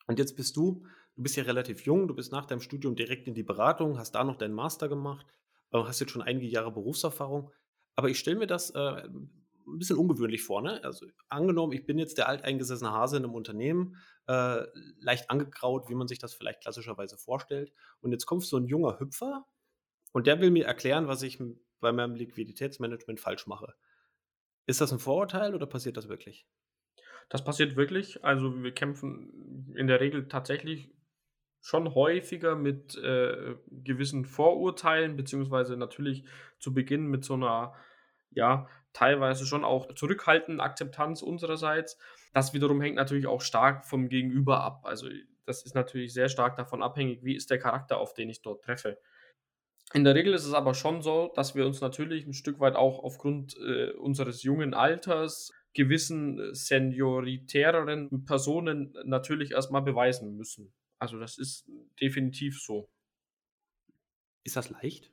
Und 0.07 0.19
jetzt 0.19 0.35
bist 0.35 0.55
du, 0.55 0.85
du 1.15 1.23
bist 1.23 1.35
ja 1.35 1.43
relativ 1.43 1.81
jung, 1.81 2.07
du 2.07 2.15
bist 2.15 2.31
nach 2.31 2.45
deinem 2.45 2.61
Studium 2.61 2.95
direkt 2.95 3.27
in 3.27 3.33
die 3.33 3.43
Beratung, 3.43 3.97
hast 3.97 4.13
da 4.13 4.23
noch 4.23 4.37
deinen 4.37 4.53
Master 4.53 4.87
gemacht, 4.87 5.25
äh, 5.71 5.77
hast 5.79 5.99
jetzt 5.99 6.11
schon 6.11 6.21
einige 6.21 6.47
Jahre 6.47 6.71
Berufserfahrung. 6.71 7.51
Aber 7.95 8.09
ich 8.09 8.19
stelle 8.19 8.37
mir 8.37 8.47
das 8.47 8.71
äh, 8.71 8.79
ein 9.67 9.79
bisschen 9.79 9.97
ungewöhnlich 9.97 10.43
vor. 10.43 10.61
Ne? 10.61 10.83
Also 10.83 11.05
angenommen, 11.29 11.73
ich 11.73 11.85
bin 11.85 11.97
jetzt 11.97 12.17
der 12.17 12.27
alteingesessene 12.27 12.91
Hase 12.91 13.17
in 13.17 13.23
einem 13.23 13.33
Unternehmen, 13.33 13.97
äh, 14.27 14.63
leicht 14.99 15.29
angegraut, 15.29 15.89
wie 15.89 15.95
man 15.95 16.07
sich 16.07 16.19
das 16.19 16.33
vielleicht 16.33 16.61
klassischerweise 16.61 17.17
vorstellt. 17.17 17.71
Und 18.01 18.11
jetzt 18.11 18.25
kommt 18.25 18.43
so 18.43 18.57
ein 18.57 18.65
junger 18.65 18.99
Hüpfer 18.99 19.45
und 20.13 20.27
der 20.27 20.39
will 20.39 20.51
mir 20.51 20.65
erklären, 20.65 21.07
was 21.07 21.21
ich 21.23 21.39
bei 21.79 21.91
meinem 21.91 22.15
Liquiditätsmanagement 22.15 23.19
falsch 23.19 23.47
mache. 23.47 23.73
Ist 24.67 24.81
das 24.81 24.91
ein 24.91 24.99
Vorurteil 24.99 25.53
oder 25.53 25.67
passiert 25.67 25.97
das 25.97 26.09
wirklich? 26.09 26.47
Das 27.29 27.43
passiert 27.43 27.75
wirklich. 27.75 28.23
Also 28.23 28.63
wir 28.63 28.71
kämpfen 28.73 29.73
in 29.75 29.87
der 29.87 29.99
Regel 29.99 30.27
tatsächlich 30.27 30.91
schon 31.61 31.95
häufiger 31.95 32.55
mit 32.55 32.95
äh, 32.97 33.55
gewissen 33.71 34.25
Vorurteilen, 34.25 35.15
beziehungsweise 35.15 35.77
natürlich 35.77 36.23
zu 36.59 36.73
Beginn 36.73 37.07
mit 37.07 37.25
so 37.25 37.33
einer, 37.33 37.73
ja, 38.29 38.67
teilweise 38.93 39.45
schon 39.45 39.65
auch 39.65 39.91
zurückhaltenden 39.95 40.61
Akzeptanz 40.61 41.23
unsererseits. 41.23 41.97
Das 42.33 42.53
wiederum 42.53 42.81
hängt 42.81 42.95
natürlich 42.95 43.25
auch 43.25 43.41
stark 43.41 43.85
vom 43.85 44.09
Gegenüber 44.09 44.61
ab. 44.61 44.81
Also 44.85 45.07
das 45.45 45.65
ist 45.65 45.73
natürlich 45.73 46.13
sehr 46.13 46.29
stark 46.29 46.55
davon 46.55 46.83
abhängig, 46.83 47.23
wie 47.23 47.35
ist 47.35 47.49
der 47.49 47.59
Charakter, 47.59 47.97
auf 47.97 48.13
den 48.13 48.29
ich 48.29 48.41
dort 48.41 48.63
treffe. 48.63 48.99
In 49.93 50.03
der 50.03 50.15
Regel 50.15 50.33
ist 50.33 50.45
es 50.45 50.53
aber 50.53 50.73
schon 50.73 51.01
so, 51.01 51.31
dass 51.35 51.55
wir 51.55 51.65
uns 51.65 51.81
natürlich 51.81 52.25
ein 52.25 52.33
Stück 52.33 52.59
weit 52.59 52.75
auch 52.75 53.03
aufgrund 53.03 53.57
äh, 53.57 53.91
unseres 53.91 54.43
jungen 54.43 54.73
Alters 54.73 55.51
gewissen 55.75 56.39
äh, 56.39 56.55
senioritäreren 56.55 58.25
Personen 58.25 58.97
natürlich 59.03 59.51
erstmal 59.51 59.83
beweisen 59.83 60.35
müssen. 60.35 60.73
Also 60.97 61.19
das 61.19 61.37
ist 61.37 61.69
definitiv 62.01 62.59
so. 62.59 62.89
Ist 64.43 64.55
das 64.55 64.69
leicht? 64.71 65.11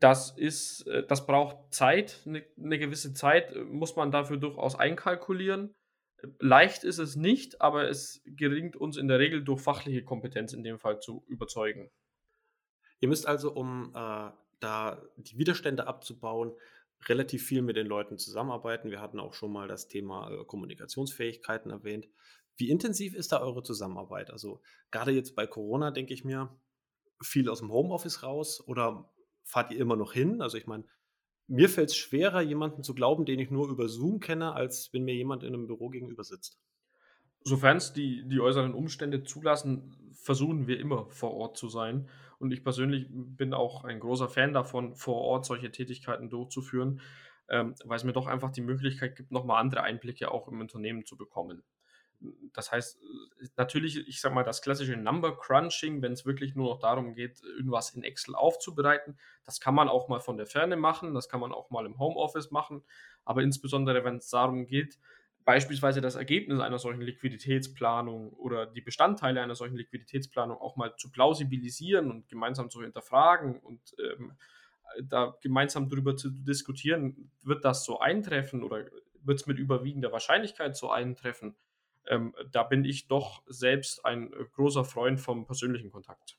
Das 0.00 0.36
ist, 0.36 0.86
äh, 0.86 1.06
das 1.06 1.26
braucht 1.26 1.72
Zeit, 1.72 2.22
eine, 2.26 2.78
gewisse 2.78 3.14
Zeit 3.14 3.52
äh, 3.52 3.64
muss 3.64 3.94
man 3.94 4.10
dafür 4.10 4.38
durchaus 4.38 4.74
einkalkulieren. 4.74 5.74
Leicht 6.40 6.82
ist 6.82 6.98
es 6.98 7.14
nicht, 7.14 7.60
aber 7.60 7.88
es 7.88 8.22
gelingt 8.24 8.74
uns 8.76 8.96
in 8.96 9.06
der 9.08 9.18
Regel 9.18 9.44
durch 9.44 9.60
fachliche 9.60 10.02
Kompetenz 10.02 10.54
in 10.54 10.64
dem 10.64 10.78
Fall 10.78 11.00
zu 11.00 11.22
überzeugen. 11.28 11.90
Ihr 13.00 13.08
müsst 13.08 13.28
also, 13.28 13.52
um 13.52 13.92
äh, 13.94 14.30
da 14.60 15.02
die 15.16 15.36
Widerstände 15.36 15.86
abzubauen, 15.86 16.52
relativ 17.08 17.44
viel 17.44 17.62
mit 17.62 17.76
den 17.76 17.86
Leuten 17.86 18.18
zusammenarbeiten. 18.18 18.90
Wir 18.90 19.00
hatten 19.00 19.20
auch 19.20 19.34
schon 19.34 19.52
mal 19.52 19.68
das 19.68 19.88
Thema 19.88 20.30
äh, 20.30 20.44
Kommunikationsfähigkeiten 20.44 21.70
erwähnt. 21.70 22.08
Wie 22.56 22.70
intensiv 22.70 23.14
ist 23.14 23.32
da 23.32 23.40
eure 23.40 23.62
Zusammenarbeit? 23.62 24.30
Also 24.30 24.62
gerade 24.90 25.12
jetzt 25.12 25.36
bei 25.36 25.46
Corona 25.46 25.90
denke 25.90 26.14
ich 26.14 26.24
mir, 26.24 26.58
viel 27.22 27.48
aus 27.48 27.60
dem 27.60 27.70
Homeoffice 27.70 28.22
raus 28.22 28.62
oder 28.66 29.10
fahrt 29.44 29.72
ihr 29.72 29.78
immer 29.78 29.96
noch 29.96 30.12
hin? 30.12 30.40
Also 30.40 30.56
ich 30.56 30.66
meine, 30.66 30.84
mir 31.48 31.68
fällt 31.68 31.90
es 31.90 31.96
schwerer, 31.96 32.40
jemanden 32.40 32.82
zu 32.82 32.94
glauben, 32.94 33.24
den 33.24 33.38
ich 33.38 33.50
nur 33.50 33.68
über 33.68 33.88
Zoom 33.88 34.20
kenne, 34.20 34.54
als 34.54 34.92
wenn 34.92 35.04
mir 35.04 35.14
jemand 35.14 35.42
in 35.42 35.54
einem 35.54 35.66
Büro 35.66 35.90
gegenüber 35.90 36.24
sitzt. 36.24 36.58
Sofern 37.44 37.76
es 37.76 37.92
die, 37.92 38.26
die 38.26 38.40
äußeren 38.40 38.74
Umstände 38.74 39.22
zulassen, 39.22 40.12
versuchen 40.12 40.66
wir 40.66 40.80
immer 40.80 41.08
vor 41.10 41.34
Ort 41.34 41.56
zu 41.56 41.68
sein. 41.68 42.08
Und 42.38 42.52
ich 42.52 42.62
persönlich 42.62 43.06
bin 43.10 43.54
auch 43.54 43.84
ein 43.84 44.00
großer 44.00 44.28
Fan 44.28 44.52
davon, 44.52 44.94
vor 44.94 45.20
Ort 45.22 45.46
solche 45.46 45.70
Tätigkeiten 45.70 46.28
durchzuführen, 46.28 47.00
ähm, 47.48 47.74
weil 47.84 47.96
es 47.96 48.04
mir 48.04 48.12
doch 48.12 48.26
einfach 48.26 48.50
die 48.50 48.60
Möglichkeit 48.60 49.16
gibt, 49.16 49.30
nochmal 49.30 49.60
andere 49.60 49.82
Einblicke 49.82 50.30
auch 50.30 50.48
im 50.48 50.60
Unternehmen 50.60 51.04
zu 51.04 51.16
bekommen. 51.16 51.62
Das 52.54 52.72
heißt, 52.72 52.98
natürlich, 53.56 54.08
ich 54.08 54.20
sage 54.20 54.34
mal, 54.34 54.42
das 54.42 54.62
klassische 54.62 54.96
Number 54.96 55.36
Crunching, 55.36 56.00
wenn 56.00 56.12
es 56.12 56.24
wirklich 56.24 56.54
nur 56.54 56.70
noch 56.70 56.78
darum 56.78 57.14
geht, 57.14 57.42
irgendwas 57.42 57.90
in 57.90 58.02
Excel 58.02 58.34
aufzubereiten, 58.34 59.18
das 59.44 59.60
kann 59.60 59.74
man 59.74 59.88
auch 59.88 60.08
mal 60.08 60.20
von 60.20 60.38
der 60.38 60.46
Ferne 60.46 60.76
machen, 60.76 61.14
das 61.14 61.28
kann 61.28 61.40
man 61.40 61.52
auch 61.52 61.70
mal 61.70 61.84
im 61.84 61.98
Homeoffice 61.98 62.50
machen, 62.50 62.84
aber 63.24 63.42
insbesondere, 63.42 64.02
wenn 64.04 64.16
es 64.16 64.30
darum 64.30 64.66
geht, 64.66 64.98
beispielsweise 65.46 66.02
das 66.02 66.16
Ergebnis 66.16 66.60
einer 66.60 66.78
solchen 66.78 67.00
Liquiditätsplanung 67.00 68.32
oder 68.34 68.66
die 68.66 68.82
Bestandteile 68.82 69.40
einer 69.40 69.54
solchen 69.54 69.76
Liquiditätsplanung 69.76 70.58
auch 70.58 70.76
mal 70.76 70.94
zu 70.96 71.10
plausibilisieren 71.10 72.10
und 72.10 72.28
gemeinsam 72.28 72.68
zu 72.68 72.82
hinterfragen 72.82 73.60
und 73.60 73.80
ähm, 73.98 74.32
da 75.02 75.36
gemeinsam 75.40 75.88
darüber 75.88 76.16
zu 76.16 76.30
diskutieren, 76.30 77.30
wird 77.42 77.64
das 77.64 77.84
so 77.84 78.00
eintreffen 78.00 78.62
oder 78.64 78.86
wird 79.22 79.40
es 79.40 79.46
mit 79.46 79.58
überwiegender 79.58 80.12
Wahrscheinlichkeit 80.12 80.76
so 80.76 80.90
eintreffen, 80.90 81.56
ähm, 82.08 82.34
da 82.50 82.64
bin 82.64 82.84
ich 82.84 83.06
doch 83.06 83.42
selbst 83.46 84.04
ein 84.04 84.30
großer 84.54 84.84
Freund 84.84 85.20
vom 85.20 85.46
persönlichen 85.46 85.92
Kontakt. 85.92 86.38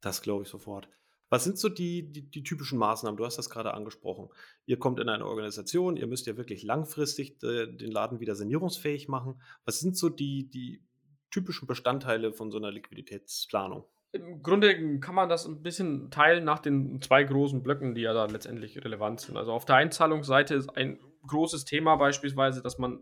Das 0.00 0.20
glaube 0.20 0.42
ich 0.42 0.48
sofort. 0.48 0.88
Was 1.32 1.44
sind 1.44 1.58
so 1.58 1.70
die, 1.70 2.12
die, 2.12 2.30
die, 2.30 2.42
typischen 2.42 2.78
Maßnahmen? 2.78 3.16
Du 3.16 3.24
hast 3.24 3.38
das 3.38 3.48
gerade 3.48 3.72
angesprochen. 3.72 4.28
Ihr 4.66 4.78
kommt 4.78 5.00
in 5.00 5.08
eine 5.08 5.24
Organisation, 5.24 5.96
ihr 5.96 6.06
müsst 6.06 6.26
ja 6.26 6.36
wirklich 6.36 6.62
langfristig 6.62 7.42
äh, 7.42 7.68
den 7.68 7.90
Laden 7.90 8.20
wieder 8.20 8.34
sanierungsfähig 8.34 9.08
machen. 9.08 9.40
Was 9.64 9.80
sind 9.80 9.96
so 9.96 10.10
die, 10.10 10.50
die 10.50 10.84
typischen 11.30 11.66
Bestandteile 11.66 12.34
von 12.34 12.50
so 12.50 12.58
einer 12.58 12.70
Liquiditätsplanung? 12.70 13.86
Im 14.12 14.42
Grunde 14.42 15.00
kann 15.00 15.14
man 15.14 15.30
das 15.30 15.46
ein 15.46 15.62
bisschen 15.62 16.10
teilen 16.10 16.44
nach 16.44 16.58
den 16.58 17.00
zwei 17.00 17.24
großen 17.24 17.62
Blöcken, 17.62 17.94
die 17.94 18.02
ja 18.02 18.12
da 18.12 18.26
letztendlich 18.26 18.84
relevant 18.84 19.22
sind. 19.22 19.38
Also 19.38 19.52
auf 19.52 19.64
der 19.64 19.76
Einzahlungsseite 19.76 20.54
ist 20.54 20.76
ein 20.76 20.98
großes 21.26 21.64
Thema 21.64 21.96
beispielsweise, 21.96 22.60
dass 22.60 22.76
man 22.76 23.00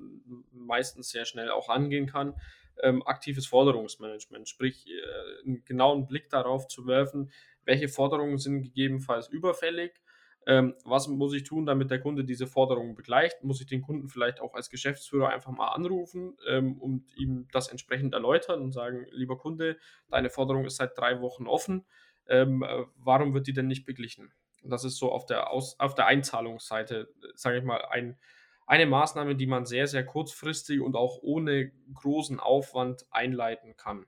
meistens 0.52 1.08
sehr 1.08 1.24
schnell 1.24 1.50
auch 1.50 1.68
angehen 1.68 2.06
kann, 2.06 2.34
ähm, 2.82 3.06
aktives 3.06 3.46
Forderungsmanagement, 3.46 4.48
sprich 4.48 4.86
äh, 4.88 5.46
einen 5.46 5.64
genauen 5.64 6.06
Blick 6.06 6.28
darauf 6.30 6.68
zu 6.68 6.86
werfen, 6.86 7.30
welche 7.64 7.88
Forderungen 7.88 8.38
sind 8.38 8.62
gegebenenfalls 8.62 9.28
überfällig, 9.28 9.92
ähm, 10.46 10.74
was 10.84 11.06
muss 11.08 11.34
ich 11.34 11.44
tun, 11.44 11.66
damit 11.66 11.90
der 11.90 12.00
Kunde 12.00 12.24
diese 12.24 12.46
Forderungen 12.46 12.94
begleicht, 12.94 13.44
muss 13.44 13.60
ich 13.60 13.66
den 13.66 13.82
Kunden 13.82 14.08
vielleicht 14.08 14.40
auch 14.40 14.54
als 14.54 14.70
Geschäftsführer 14.70 15.28
einfach 15.28 15.52
mal 15.52 15.68
anrufen 15.68 16.36
ähm, 16.48 16.78
und 16.78 17.14
ihm 17.16 17.46
das 17.52 17.68
entsprechend 17.68 18.14
erläutern 18.14 18.62
und 18.62 18.72
sagen, 18.72 19.06
lieber 19.10 19.36
Kunde, 19.36 19.76
deine 20.08 20.30
Forderung 20.30 20.64
ist 20.64 20.76
seit 20.76 20.96
drei 20.96 21.20
Wochen 21.20 21.46
offen, 21.46 21.84
ähm, 22.26 22.62
äh, 22.62 22.84
warum 22.96 23.34
wird 23.34 23.48
die 23.48 23.52
denn 23.52 23.66
nicht 23.66 23.84
beglichen? 23.84 24.32
Das 24.62 24.84
ist 24.84 24.96
so 24.96 25.10
auf 25.10 25.26
der, 25.26 25.50
Aus 25.50 25.78
auf 25.78 25.94
der 25.94 26.06
Einzahlungsseite, 26.06 27.12
sage 27.34 27.58
ich 27.58 27.64
mal, 27.64 27.84
ein, 27.90 28.18
eine 28.70 28.86
Maßnahme, 28.86 29.34
die 29.34 29.48
man 29.48 29.66
sehr, 29.66 29.88
sehr 29.88 30.06
kurzfristig 30.06 30.80
und 30.80 30.94
auch 30.94 31.18
ohne 31.22 31.72
großen 31.92 32.38
Aufwand 32.38 33.04
einleiten 33.10 33.76
kann. 33.76 34.06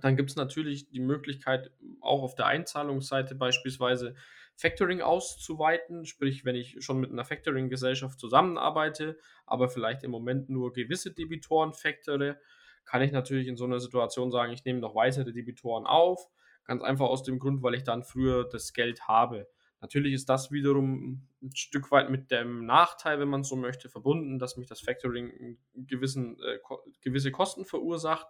Dann 0.00 0.16
gibt 0.16 0.30
es 0.30 0.36
natürlich 0.36 0.88
die 0.88 1.00
Möglichkeit, 1.00 1.70
auch 2.00 2.22
auf 2.22 2.34
der 2.34 2.46
Einzahlungsseite 2.46 3.34
beispielsweise 3.34 4.14
Factoring 4.56 5.02
auszuweiten, 5.02 6.06
sprich, 6.06 6.46
wenn 6.46 6.56
ich 6.56 6.82
schon 6.82 6.98
mit 6.98 7.12
einer 7.12 7.26
Factoring-Gesellschaft 7.26 8.18
zusammenarbeite, 8.18 9.18
aber 9.44 9.68
vielleicht 9.68 10.02
im 10.02 10.12
Moment 10.12 10.48
nur 10.48 10.72
gewisse 10.72 11.12
Debitoren 11.12 11.74
factore, 11.74 12.40
kann 12.86 13.02
ich 13.02 13.12
natürlich 13.12 13.48
in 13.48 13.58
so 13.58 13.66
einer 13.66 13.80
Situation 13.80 14.30
sagen, 14.30 14.50
ich 14.54 14.64
nehme 14.64 14.78
noch 14.78 14.94
weitere 14.94 15.30
Debitoren 15.30 15.84
auf, 15.84 16.30
ganz 16.64 16.82
einfach 16.82 17.06
aus 17.06 17.22
dem 17.22 17.38
Grund, 17.38 17.62
weil 17.62 17.74
ich 17.74 17.84
dann 17.84 18.02
früher 18.02 18.48
das 18.48 18.72
Geld 18.72 19.08
habe. 19.08 19.46
Natürlich 19.80 20.12
ist 20.12 20.28
das 20.28 20.50
wiederum 20.50 21.28
ein 21.40 21.54
Stück 21.54 21.90
weit 21.92 22.10
mit 22.10 22.30
dem 22.30 22.66
Nachteil, 22.66 23.20
wenn 23.20 23.28
man 23.28 23.44
so 23.44 23.54
möchte, 23.54 23.88
verbunden, 23.88 24.38
dass 24.38 24.56
mich 24.56 24.66
das 24.66 24.80
Factoring 24.80 25.58
gewissen, 25.74 26.40
äh, 26.42 26.58
ko 26.58 26.82
gewisse 27.00 27.30
Kosten 27.30 27.64
verursacht. 27.64 28.26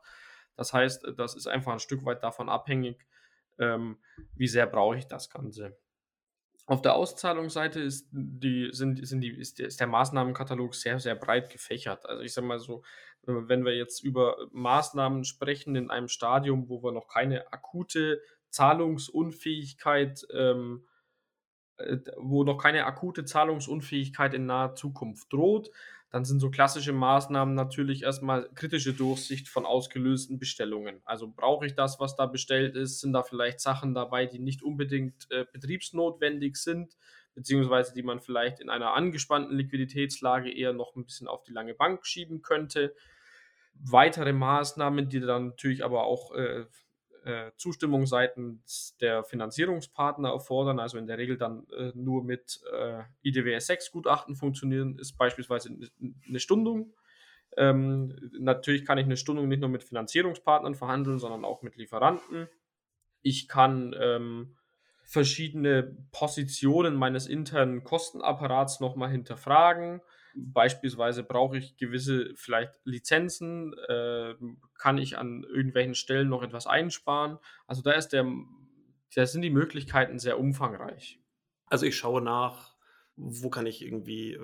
Das 0.56 0.72
heißt, 0.72 1.12
das 1.16 1.34
ist 1.34 1.46
einfach 1.46 1.72
ein 1.72 1.78
Stück 1.78 2.04
weit 2.04 2.22
davon 2.22 2.48
abhängig, 2.48 3.06
ähm, 3.58 3.98
wie 4.34 4.48
sehr 4.48 4.66
brauche 4.66 4.98
ich 4.98 5.06
das 5.06 5.30
Ganze. 5.30 5.76
Auf 6.66 6.82
der 6.82 6.96
Auszahlungsseite 6.96 7.80
ist, 7.80 8.08
die, 8.12 8.68
sind, 8.72 9.06
sind 9.06 9.22
die, 9.22 9.30
ist, 9.30 9.58
der, 9.58 9.68
ist 9.68 9.80
der 9.80 9.86
Maßnahmenkatalog 9.86 10.74
sehr, 10.74 11.00
sehr 11.00 11.14
breit 11.14 11.48
gefächert. 11.48 12.04
Also 12.04 12.22
ich 12.22 12.34
sage 12.34 12.46
mal 12.46 12.58
so, 12.58 12.82
wenn 13.22 13.64
wir 13.64 13.74
jetzt 13.74 14.04
über 14.04 14.36
Maßnahmen 14.52 15.24
sprechen 15.24 15.76
in 15.76 15.90
einem 15.90 16.08
Stadium, 16.08 16.68
wo 16.68 16.82
wir 16.82 16.92
noch 16.92 17.08
keine 17.08 17.50
akute 17.54 18.20
Zahlungsunfähigkeit 18.50 20.26
ähm, 20.30 20.84
äh, 20.84 20.87
wo 22.16 22.44
noch 22.44 22.58
keine 22.58 22.86
akute 22.86 23.24
Zahlungsunfähigkeit 23.24 24.34
in 24.34 24.46
naher 24.46 24.74
Zukunft 24.74 25.32
droht. 25.32 25.70
Dann 26.10 26.24
sind 26.24 26.40
so 26.40 26.50
klassische 26.50 26.92
Maßnahmen 26.92 27.54
natürlich 27.54 28.02
erstmal 28.02 28.48
kritische 28.54 28.94
Durchsicht 28.94 29.48
von 29.48 29.66
ausgelösten 29.66 30.38
Bestellungen. 30.38 31.02
Also 31.04 31.30
brauche 31.30 31.66
ich 31.66 31.74
das, 31.74 32.00
was 32.00 32.16
da 32.16 32.26
bestellt 32.26 32.76
ist? 32.76 33.00
Sind 33.00 33.12
da 33.12 33.22
vielleicht 33.22 33.60
Sachen 33.60 33.94
dabei, 33.94 34.24
die 34.24 34.38
nicht 34.38 34.62
unbedingt 34.62 35.30
äh, 35.30 35.44
betriebsnotwendig 35.52 36.56
sind? 36.56 36.96
beziehungsweise 37.38 37.94
die 37.94 38.02
man 38.02 38.20
vielleicht 38.20 38.58
in 38.58 38.68
einer 38.68 38.94
angespannten 38.94 39.56
Liquiditätslage 39.56 40.52
eher 40.52 40.72
noch 40.72 40.96
ein 40.96 41.04
bisschen 41.04 41.28
auf 41.28 41.44
die 41.44 41.52
lange 41.52 41.72
Bank 41.72 42.04
schieben 42.04 42.42
könnte. 42.42 42.96
Weitere 43.74 44.32
Maßnahmen, 44.32 45.08
die 45.08 45.20
dann 45.20 45.50
natürlich 45.50 45.84
aber 45.84 46.02
auch 46.02 46.34
äh, 46.34 46.66
äh, 47.24 47.50
Zustimmung 47.56 48.06
seitens 48.06 48.96
der 49.00 49.24
Finanzierungspartner 49.24 50.30
erfordern, 50.30 50.78
also 50.78 50.98
in 50.98 51.06
der 51.06 51.18
Regel 51.18 51.36
dann 51.36 51.66
äh, 51.76 51.92
nur 51.94 52.24
mit 52.24 52.60
äh, 52.72 53.02
IDWS 53.22 53.66
6 53.66 53.92
Gutachten 53.92 54.36
funktionieren, 54.36 54.98
ist 54.98 55.16
beispielsweise 55.16 55.76
eine 56.28 56.40
Stundung. 56.40 56.94
Ähm, 57.56 58.14
natürlich 58.38 58.84
kann 58.84 58.98
ich 58.98 59.06
eine 59.06 59.16
Stundung 59.16 59.48
nicht 59.48 59.60
nur 59.60 59.70
mit 59.70 59.84
Finanzierungspartnern 59.84 60.74
verhandeln, 60.74 61.18
sondern 61.18 61.44
auch 61.44 61.62
mit 61.62 61.76
Lieferanten. 61.76 62.48
Ich 63.22 63.48
kann 63.48 63.94
ähm, 63.98 64.56
verschiedene 65.02 65.96
Positionen 66.12 66.94
meines 66.94 67.26
internen 67.26 67.82
Kostenapparats 67.82 68.80
nochmal 68.80 69.10
hinterfragen. 69.10 70.02
Beispielsweise 70.46 71.22
brauche 71.22 71.58
ich 71.58 71.76
gewisse 71.76 72.32
vielleicht 72.34 72.72
Lizenzen, 72.84 73.74
äh, 73.88 74.34
kann 74.78 74.98
ich 74.98 75.18
an 75.18 75.44
irgendwelchen 75.44 75.94
Stellen 75.94 76.28
noch 76.28 76.42
etwas 76.42 76.66
einsparen. 76.66 77.38
Also 77.66 77.82
da 77.82 77.92
ist 77.92 78.08
der, 78.10 78.26
da 79.14 79.26
sind 79.26 79.42
die 79.42 79.50
Möglichkeiten 79.50 80.18
sehr 80.18 80.38
umfangreich. 80.38 81.20
Also 81.66 81.86
ich 81.86 81.96
schaue 81.96 82.22
nach, 82.22 82.76
wo 83.16 83.50
kann 83.50 83.66
ich 83.66 83.82
irgendwie 83.82 84.34
äh, 84.34 84.40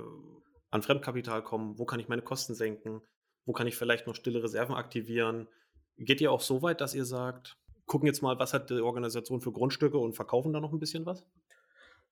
an 0.70 0.82
Fremdkapital 0.82 1.42
kommen, 1.42 1.78
wo 1.78 1.84
kann 1.84 2.00
ich 2.00 2.08
meine 2.08 2.22
Kosten 2.22 2.54
senken, 2.54 3.00
wo 3.46 3.52
kann 3.52 3.66
ich 3.66 3.76
vielleicht 3.76 4.06
noch 4.06 4.14
stille 4.14 4.42
Reserven 4.42 4.74
aktivieren. 4.74 5.48
Geht 5.96 6.20
ihr 6.20 6.32
auch 6.32 6.40
so 6.40 6.62
weit, 6.62 6.80
dass 6.80 6.94
ihr 6.94 7.04
sagt, 7.04 7.56
gucken 7.86 8.06
jetzt 8.06 8.22
mal, 8.22 8.38
was 8.38 8.52
hat 8.52 8.70
die 8.70 8.80
Organisation 8.80 9.40
für 9.40 9.52
Grundstücke 9.52 9.98
und 9.98 10.14
verkaufen 10.14 10.52
da 10.52 10.60
noch 10.60 10.72
ein 10.72 10.80
bisschen 10.80 11.06
was? 11.06 11.26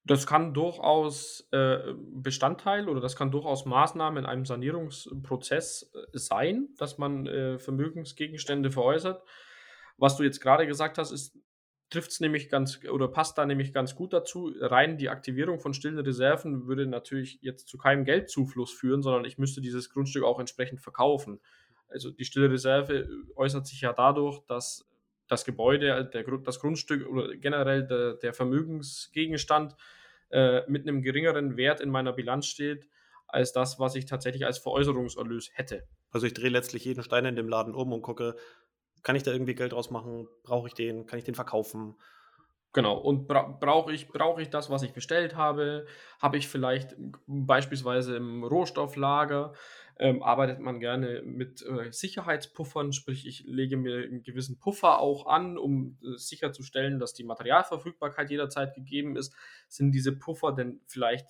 Das 0.05 0.27
kann 0.27 0.53
durchaus 0.53 1.47
äh, 1.53 1.95
Bestandteil 1.97 2.89
oder 2.89 3.01
das 3.01 3.15
kann 3.15 3.31
durchaus 3.31 3.67
Maßnahme 3.67 4.19
in 4.19 4.27
einem 4.27 4.45
Sanierungsprozess 4.45 5.93
äh, 5.95 6.19
sein, 6.19 6.71
dass 6.77 6.99
man 6.99 7.27
äh, 7.27 7.59
Vermögensgegenstände 7.59 8.71
veräußert. 8.71 9.23
Was 9.99 10.17
du 10.17 10.25
jetzt 10.25 10.41
gerade 10.41 10.67
gesagt 10.67 10.99
hast, 10.99 11.13
ist 11.13 11.39
trifft 11.93 12.11
es 12.11 12.21
nämlich 12.21 12.49
ganz 12.49 12.81
oder 12.91 13.07
passt 13.07 13.37
da 13.37 13.45
nämlich 13.45 13.73
ganz 13.73 13.95
gut 13.95 14.13
dazu. 14.13 14.53
Rein 14.59 14.97
die 14.97 15.11
Aktivierung 15.11 15.61
von 15.61 15.75
stillen 15.75 15.99
Reserven 15.99 16.67
würde 16.67 16.87
natürlich 16.87 17.39
jetzt 17.43 17.69
zu 17.69 17.77
keinem 17.77 18.05
Geldzufluss 18.05 18.73
führen, 18.73 19.03
sondern 19.03 19.27
ich 19.27 19.37
müsste 19.37 19.61
dieses 19.61 19.91
Grundstück 19.91 20.25
auch 20.25 20.41
entsprechend 20.41 20.81
verkaufen. 20.81 21.39
Also 21.89 22.11
die 22.11 22.25
stille 22.25 22.51
Reserve 22.51 23.09
äußert 23.37 23.67
sich 23.67 23.83
ja 23.83 23.93
dadurch, 23.93 24.41
dass 24.47 24.89
das 25.33 25.45
Gebäude, 25.45 26.05
der, 26.13 26.25
das 26.25 26.61
Grundstück 26.61 27.09
oder 27.09 27.35
generell 27.37 27.87
der, 27.87 28.15
der 28.15 28.35
Vermögensgegenstand 28.35 29.75
äh, 30.31 30.61
mit 30.69 30.87
einem 30.87 31.03
geringeren 31.03 31.57
Wert 31.57 31.81
in 31.81 31.91
meiner 31.91 32.13
Bilanz 32.13 32.47
steht, 32.47 32.89
als 33.27 33.53
das, 33.53 33.79
was 33.79 33.95
ich 33.95 34.05
tatsächlich 34.05 34.45
als 34.45 34.59
Veräußerungserlös 34.59 35.51
hätte. 35.55 35.89
Also 36.11 36.27
ich 36.27 36.35
drehe 36.35 36.51
letztlich 36.51 36.85
jeden 36.85 37.03
Stein 37.03 37.25
in 37.25 37.37
dem 37.37 37.49
Laden 37.49 37.75
um 37.75 37.93
und 37.93 38.03
gucke, 38.03 38.37
kann 39.03 39.17
ich 39.17 39.23
da 39.23 39.33
irgendwie 39.33 39.55
Geld 39.55 39.73
draus 39.73 39.91
machen? 39.91 40.29
Brauche 40.43 40.69
ich 40.69 40.75
den? 40.75 41.07
Kann 41.07 41.19
ich 41.19 41.25
den 41.25 41.35
verkaufen? 41.35 41.97
Genau, 42.75 42.97
und 42.97 43.27
bra 43.27 43.43
brauche 43.43 43.93
ich, 43.93 44.09
brauch 44.09 44.39
ich 44.39 44.49
das, 44.49 44.71
was 44.71 44.83
ich 44.83 44.93
bestellt 44.93 45.37
habe? 45.37 45.87
Habe 46.21 46.39
ich 46.39 46.49
vielleicht 46.49 46.95
beispielsweise 47.27 48.17
im 48.17 48.45
Rohstofflager 48.45 49.53
ähm, 49.99 50.23
arbeitet 50.23 50.61
man 50.61 50.81
gerne 50.81 51.23
mit 51.23 51.63
äh, 51.63 51.93
Sicherheitspuffern, 51.93 52.93
sprich 52.93 53.27
ich 53.27 53.45
lege 53.47 53.77
mir 53.77 54.05
einen 54.05 54.23
gewissen 54.23 54.59
Puffer 54.59 54.99
auch 54.99 55.27
an, 55.27 55.59
um 55.59 55.99
äh, 56.03 56.17
sicherzustellen, 56.17 56.99
dass 56.99 57.15
die 57.15 57.25
Materialverfügbarkeit 57.25 58.31
jederzeit 58.31 58.75
gegeben 58.75 59.17
ist. 59.17 59.35
Sind 59.69 59.93
diese 59.93 60.13
Puffer 60.13 60.53
denn 60.53 60.81
vielleicht 60.87 61.27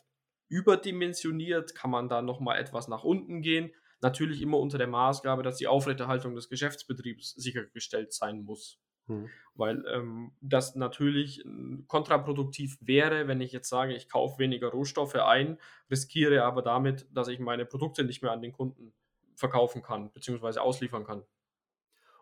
überdimensioniert? 0.49 1.75
Kann 1.75 1.91
man 1.91 2.09
da 2.09 2.23
nochmal 2.23 2.59
etwas 2.59 2.89
nach 2.89 3.05
unten 3.05 3.43
gehen? 3.43 3.73
Natürlich 4.01 4.43
immer 4.43 4.59
unter 4.59 4.79
der 4.79 4.89
Maßgabe, 4.89 5.43
dass 5.43 5.57
die 5.57 5.69
Aufrechterhaltung 5.69 6.35
des 6.35 6.49
Geschäftsbetriebs 6.49 7.35
sichergestellt 7.35 8.13
sein 8.13 8.43
muss. 8.43 8.82
Hm. 9.13 9.31
Weil 9.55 9.85
ähm, 9.87 10.33
das 10.41 10.77
natürlich 10.77 11.45
äh, 11.45 11.83
kontraproduktiv 11.87 12.79
wäre, 12.81 13.29
wenn 13.29 13.41
ich 13.41 13.53
jetzt 13.53 13.69
sage, 13.69 13.95
ich 13.95 14.09
kaufe 14.09 14.39
weniger 14.39 14.69
Rohstoffe 14.69 15.15
ein, 15.17 15.59
riskiere 15.91 16.45
aber 16.45 16.63
damit, 16.63 17.07
dass 17.13 17.29
ich 17.29 17.39
meine 17.39 17.67
Produkte 17.67 18.05
nicht 18.05 18.23
mehr 18.23 18.33
an 18.33 18.43
den 18.43 18.53
Kunden 18.53 18.95
verkaufen 19.37 19.83
kann, 19.83 20.11
bzw. 20.13 20.59
ausliefern 20.59 21.05
kann. 21.05 21.25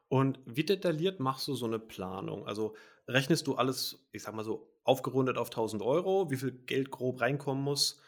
Und 0.08 0.40
wie 0.44 0.64
detailliert 0.64 1.20
machst 1.20 1.46
du 1.46 1.54
so 1.54 1.66
eine 1.66 1.78
Planung? 1.78 2.44
Also 2.46 2.74
rechnest 3.06 3.46
du 3.46 3.54
alles, 3.54 4.08
ich 4.10 4.22
sag 4.22 4.34
mal 4.34 4.44
so, 4.44 4.74
aufgerundet 4.82 5.38
auf 5.38 5.48
1000 5.48 5.82
Euro, 5.82 6.30
wie 6.30 6.36
viel 6.36 6.50
Geld 6.50 6.90
grob 6.90 7.20
reinkommen 7.20 7.62
muss? 7.62 8.00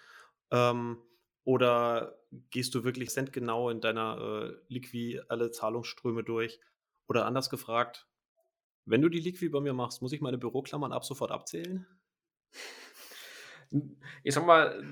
Ähm, 0.51 0.99
oder 1.45 2.19
gehst 2.51 2.75
du 2.75 2.83
wirklich 2.83 3.11
centgenau 3.11 3.71
in 3.71 3.81
deiner 3.81 4.19
äh, 4.19 4.57
Liqui 4.69 5.21
alle 5.29 5.53
Zahlungsströme 5.53 6.25
durch? 6.25 6.61
Oder 7.09 7.27
anders 7.27 7.51
gefragt, 7.51 8.09
wenn 8.85 9.03
du 9.03 9.09
die 9.09 9.21
Liqui 9.21 9.49
bei 9.49 9.61
mir 9.61 9.73
machst, 9.73 10.03
muss 10.03 10.13
ich 10.13 10.21
meine 10.21 10.39
Büroklammern 10.39 10.93
ab 10.93 11.05
sofort 11.05 11.31
abzählen? 11.31 11.87
Ich 14.23 14.35
sag 14.35 14.45
mal, 14.45 14.85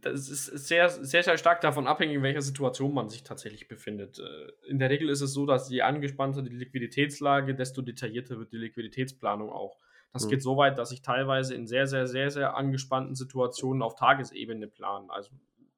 das 0.00 0.28
ist 0.28 0.46
sehr, 0.68 0.88
sehr, 0.88 1.22
sehr 1.24 1.36
stark 1.36 1.60
davon 1.60 1.88
abhängig, 1.88 2.16
in 2.16 2.22
welcher 2.22 2.42
Situation 2.42 2.94
man 2.94 3.08
sich 3.08 3.24
tatsächlich 3.24 3.66
befindet. 3.66 4.20
Äh, 4.20 4.68
in 4.68 4.78
der 4.78 4.88
Regel 4.88 5.08
ist 5.08 5.20
es 5.20 5.32
so, 5.32 5.46
dass 5.46 5.68
je 5.68 5.82
angespannter 5.82 6.42
die 6.42 6.54
Liquiditätslage, 6.54 7.56
desto 7.56 7.82
detaillierter 7.82 8.38
wird 8.38 8.52
die 8.52 8.58
Liquiditätsplanung 8.58 9.50
auch. 9.50 9.78
Das 10.12 10.26
mhm. 10.26 10.30
geht 10.30 10.42
so 10.42 10.56
weit, 10.56 10.78
dass 10.78 10.92
ich 10.92 11.02
teilweise 11.02 11.54
in 11.54 11.66
sehr, 11.66 11.86
sehr, 11.86 12.06
sehr, 12.06 12.30
sehr 12.30 12.56
angespannten 12.56 13.16
Situationen 13.16 13.82
auf 13.82 13.96
Tagesebene 13.96 14.68
plane. 14.68 15.10
Also 15.10 15.30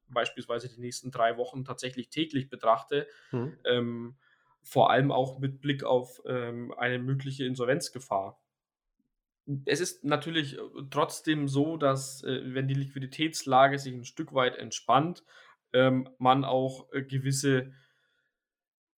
beispielsweise 0.09 0.69
die 0.69 0.81
nächsten 0.81 1.11
drei 1.11 1.39
Wochen 1.39 1.65
tatsächlich 1.65 2.11
täglich 2.11 2.51
betrachte. 2.51 3.07
Mhm. 3.31 3.59
Ähm, 3.65 4.17
vor 4.63 4.91
allem 4.91 5.11
auch 5.11 5.39
mit 5.39 5.61
Blick 5.61 5.85
auf 5.85 6.23
ähm, 6.27 6.73
eine 6.77 6.99
mögliche 6.99 7.45
Insolvenzgefahr. 7.45 8.41
Es 9.65 9.81
ist 9.81 10.05
natürlich 10.05 10.57
äh, 10.57 10.61
trotzdem 10.91 11.49
so, 11.49 11.77
dass 11.77 12.23
äh, 12.23 12.55
wenn 12.55 12.69
die 12.69 12.75
Liquiditätslage 12.75 13.79
sich 13.79 13.93
ein 13.93 14.05
Stück 14.05 14.33
weit 14.35 14.57
entspannt, 14.57 15.25
ähm, 15.73 16.09
man 16.19 16.45
auch 16.45 16.93
äh, 16.93 17.03
gewisse, 17.03 17.73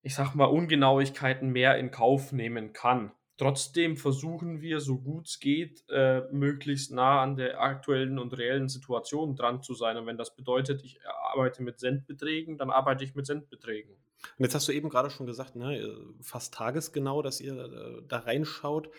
ich 0.03 0.15
sag 0.15 0.35
mal, 0.35 0.47
Ungenauigkeiten 0.47 1.51
mehr 1.51 1.79
in 1.79 1.91
Kauf 1.91 2.33
nehmen 2.33 2.73
kann. 2.73 3.13
Trotzdem 3.37 3.97
versuchen 3.97 4.61
wir, 4.61 4.79
so 4.79 5.01
gut 5.01 5.27
es 5.27 5.41
geht, 5.41 5.83
äh, 5.89 6.21
möglichst 6.31 6.93
nah 6.93 7.21
an 7.21 7.37
der 7.37 7.61
aktuellen 7.61 8.19
und 8.21 8.37
reellen 8.39 8.69
Situation 8.69 9.35
dran 9.35 9.61
zu 9.61 9.75
sein. 9.75 9.97
Und 9.97 10.07
wenn 10.07 10.19
das 10.19 10.37
bedeutet, 10.37 10.85
ich 10.85 11.01
arbeite 11.33 11.63
mit 11.63 11.81
Centbeträgen, 11.81 12.59
dann 12.59 12.71
arbeite 12.71 13.03
ich 13.03 13.17
mit 13.17 13.27
Centbeträgen. 13.27 13.97
Und 14.39 14.45
jetzt 14.45 14.55
hast 14.55 14.69
du 14.69 14.73
eben 14.73 14.89
gerade 14.89 15.11
schon 15.11 15.27
gesagt, 15.27 15.57
ne, 15.57 15.97
fast 16.21 16.55
tagesgenau, 16.55 17.23
dass 17.23 17.41
ihr 17.41 17.57
äh, 17.57 18.03
da 18.07 18.19
reinschaut. 18.19 18.91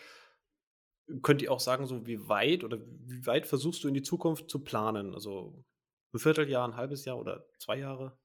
Könnt 1.22 1.42
ihr 1.42 1.52
auch 1.52 1.60
sagen, 1.60 1.86
so 1.86 2.06
wie 2.06 2.28
weit 2.28 2.64
oder 2.64 2.78
wie 2.80 3.26
weit 3.26 3.46
versuchst 3.46 3.84
du 3.84 3.88
in 3.88 3.94
die 3.94 4.02
Zukunft 4.02 4.50
zu 4.50 4.64
planen? 4.64 5.14
Also 5.14 5.64
ein 6.12 6.18
Vierteljahr, 6.18 6.66
ein 6.66 6.76
halbes 6.76 7.04
Jahr 7.04 7.18
oder 7.18 7.46
zwei 7.58 7.78
Jahre? 7.78 8.18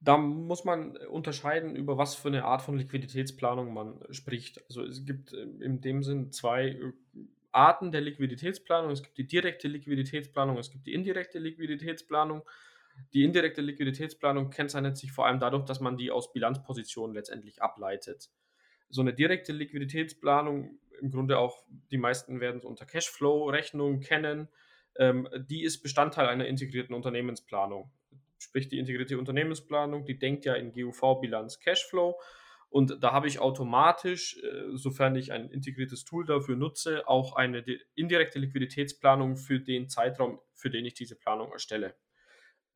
Da 0.00 0.18
muss 0.18 0.64
man 0.64 0.96
unterscheiden, 0.96 1.74
über 1.76 1.96
was 1.96 2.14
für 2.14 2.28
eine 2.28 2.44
Art 2.44 2.62
von 2.62 2.76
Liquiditätsplanung 2.76 3.72
man 3.72 4.00
spricht. 4.10 4.62
Also 4.66 4.84
es 4.84 5.04
gibt 5.04 5.32
in 5.32 5.80
dem 5.80 6.02
Sinn 6.02 6.30
zwei 6.30 6.68
äh, 6.68 6.92
Arten 7.52 7.90
der 7.90 8.02
Liquiditätsplanung. 8.02 8.90
Es 8.90 9.02
gibt 9.02 9.16
die 9.16 9.26
direkte 9.26 9.68
Liquiditätsplanung, 9.68 10.58
es 10.58 10.70
gibt 10.70 10.86
die 10.86 10.92
indirekte 10.92 11.38
Liquiditätsplanung. 11.38 12.42
Die 13.12 13.24
indirekte 13.24 13.60
Liquiditätsplanung 13.60 14.50
kennzeichnet 14.50 14.96
sich 14.96 15.12
vor 15.12 15.26
allem 15.26 15.40
dadurch, 15.40 15.64
dass 15.64 15.80
man 15.80 15.96
die 15.96 16.10
aus 16.10 16.32
Bilanzpositionen 16.32 17.14
letztendlich 17.14 17.62
ableitet. 17.62 18.30
So 18.88 19.00
eine 19.00 19.14
direkte 19.14 19.52
Liquiditätsplanung, 19.52 20.78
im 21.00 21.10
Grunde 21.10 21.38
auch 21.38 21.64
die 21.90 21.98
meisten 21.98 22.40
werden 22.40 22.58
es 22.58 22.64
unter 22.64 22.86
Cashflow-Rechnung 22.86 24.00
kennen, 24.00 24.48
ähm, 24.96 25.28
die 25.48 25.62
ist 25.62 25.82
Bestandteil 25.82 26.28
einer 26.28 26.46
integrierten 26.46 26.94
Unternehmensplanung. 26.94 27.90
Sprich, 28.38 28.68
die 28.68 28.78
integrierte 28.78 29.18
Unternehmensplanung, 29.18 30.04
die 30.04 30.18
denkt 30.18 30.44
ja 30.44 30.54
in 30.54 30.72
GUV, 30.72 31.20
Bilanz, 31.20 31.58
Cashflow. 31.58 32.20
Und 32.68 33.02
da 33.02 33.12
habe 33.12 33.28
ich 33.28 33.38
automatisch, 33.38 34.36
äh, 34.42 34.76
sofern 34.76 35.14
ich 35.16 35.32
ein 35.32 35.48
integriertes 35.50 36.04
Tool 36.04 36.26
dafür 36.26 36.56
nutze, 36.56 37.08
auch 37.08 37.36
eine 37.36 37.64
indirekte 37.94 38.38
Liquiditätsplanung 38.38 39.36
für 39.36 39.60
den 39.60 39.88
Zeitraum, 39.88 40.40
für 40.54 40.70
den 40.70 40.84
ich 40.84 40.94
diese 40.94 41.16
Planung 41.16 41.52
erstelle. 41.52 41.94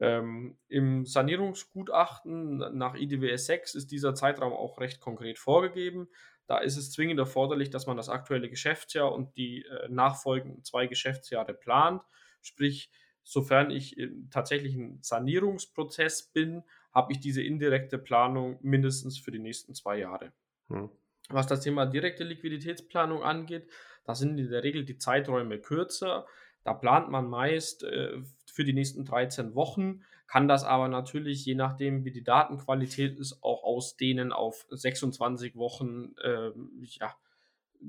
Ähm, 0.01 0.57
Im 0.69 1.07
Sanierungsgutachten 1.07 2.59
nach 2.77 2.95
IDWS 2.95 3.47
6 3.47 3.75
ist 3.75 3.91
dieser 3.91 4.15
Zeitraum 4.15 4.53
auch 4.53 4.79
recht 4.79 5.01
konkret 5.01 5.39
vorgegeben. 5.39 6.09
Da 6.47 6.59
ist 6.59 6.77
es 6.77 6.93
zwingend 6.93 7.19
erforderlich, 7.19 7.71
dass 7.71 7.87
man 7.87 7.97
das 7.97 8.09
aktuelle 8.09 8.49
Geschäftsjahr 8.49 9.13
und 9.13 9.37
die 9.37 9.65
äh, 9.65 9.89
nachfolgenden 9.89 10.65
zwei 10.65 10.87
Geschäftsjahre 10.87 11.53
plant. 11.53 12.03
Sprich, 12.41 12.91
sofern 13.23 13.71
ich 13.71 13.99
im 13.99 14.31
tatsächlichen 14.31 15.03
Sanierungsprozess 15.03 16.31
bin, 16.33 16.63
habe 16.93 17.13
ich 17.13 17.21
diese 17.21 17.43
indirekte 17.43 17.99
Planung 17.99 18.59
mindestens 18.63 19.19
für 19.19 19.31
die 19.31 19.39
nächsten 19.39 19.75
zwei 19.75 19.99
Jahre. 19.99 20.33
Hm. 20.69 20.89
Was 21.29 21.47
das 21.47 21.61
Thema 21.61 21.85
direkte 21.85 22.25
Liquiditätsplanung 22.25 23.23
angeht, 23.23 23.69
da 24.05 24.15
sind 24.15 24.39
in 24.39 24.49
der 24.49 24.65
Regel 24.65 24.85
die 24.87 24.97
Zeiträume 24.97 25.59
kürzer. 25.59 26.27
Da 26.65 26.73
plant 26.73 27.11
man 27.11 27.29
meist 27.29 27.83
äh, 27.85 28.23
für 28.59 28.65
die 28.65 28.73
nächsten 28.73 29.05
13 29.05 29.55
Wochen, 29.55 30.03
kann 30.27 30.49
das 30.49 30.65
aber 30.65 30.89
natürlich, 30.89 31.47
je 31.47 31.55
nachdem, 31.55 32.05
wie 32.05 32.11
die 32.11 32.25
Datenqualität 32.25 33.17
ist, 33.17 33.41
auch 33.45 33.63
ausdehnen 33.63 34.33
auf 34.33 34.67
26 34.69 35.55
Wochen, 35.55 36.17
äh, 36.25 36.51
ja, 36.81 37.15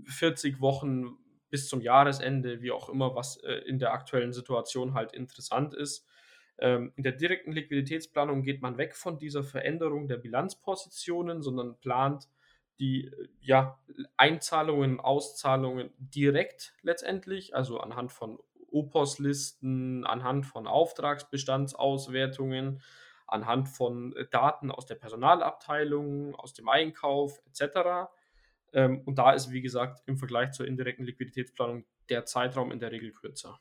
40 0.06 0.62
Wochen 0.62 1.18
bis 1.50 1.68
zum 1.68 1.82
Jahresende, 1.82 2.62
wie 2.62 2.70
auch 2.70 2.88
immer, 2.88 3.16
was 3.16 3.38
äh, 3.38 3.54
in 3.66 3.80
der 3.80 3.94
aktuellen 3.94 4.32
Situation 4.32 4.94
halt 4.94 5.12
interessant 5.12 5.74
ist. 5.74 6.06
Ähm, 6.60 6.94
in 6.96 7.02
der 7.02 7.14
direkten 7.14 7.52
Liquiditätsplanung 7.52 8.44
geht 8.44 8.62
man 8.62 8.78
weg 8.78 8.96
von 8.96 9.18
dieser 9.18 9.44
Veränderung 9.44 10.08
der 10.08 10.18
Bilanzpositionen, 10.18 11.42
sondern 11.42 11.80
plant 11.80 12.30
die 12.80 13.08
äh, 13.08 13.28
ja, 13.42 13.80
Einzahlungen, 14.18 15.00
Auszahlungen 15.00 15.90
direkt 15.98 16.76
letztendlich, 16.84 17.56
also 17.56 17.80
anhand 17.80 18.12
von 18.12 18.38
Opos-Listen, 18.72 20.06
anhand 20.06 20.46
von 20.46 20.68
Auftragsbestandsauswertungen, 20.68 22.82
anhand 23.28 23.70
von 23.70 24.14
Daten 24.32 24.72
aus 24.72 24.86
der 24.86 24.96
Personalabteilung, 24.96 26.36
aus 26.36 26.54
dem 26.54 26.70
Einkauf 26.70 27.42
etc. 27.46 28.10
Ähm, 28.74 29.02
und 29.06 29.20
da 29.20 29.32
ist, 29.32 29.52
wie 29.52 29.62
gesagt, 29.62 30.02
im 30.06 30.18
Vergleich 30.18 30.52
zur 30.52 30.68
indirekten 30.68 31.06
Liquiditätsplanung 31.06 31.86
der 32.10 32.26
Zeitraum 32.26 32.72
in 32.72 32.80
der 32.80 32.92
Regel 32.92 33.12
kürzer. 33.12 33.60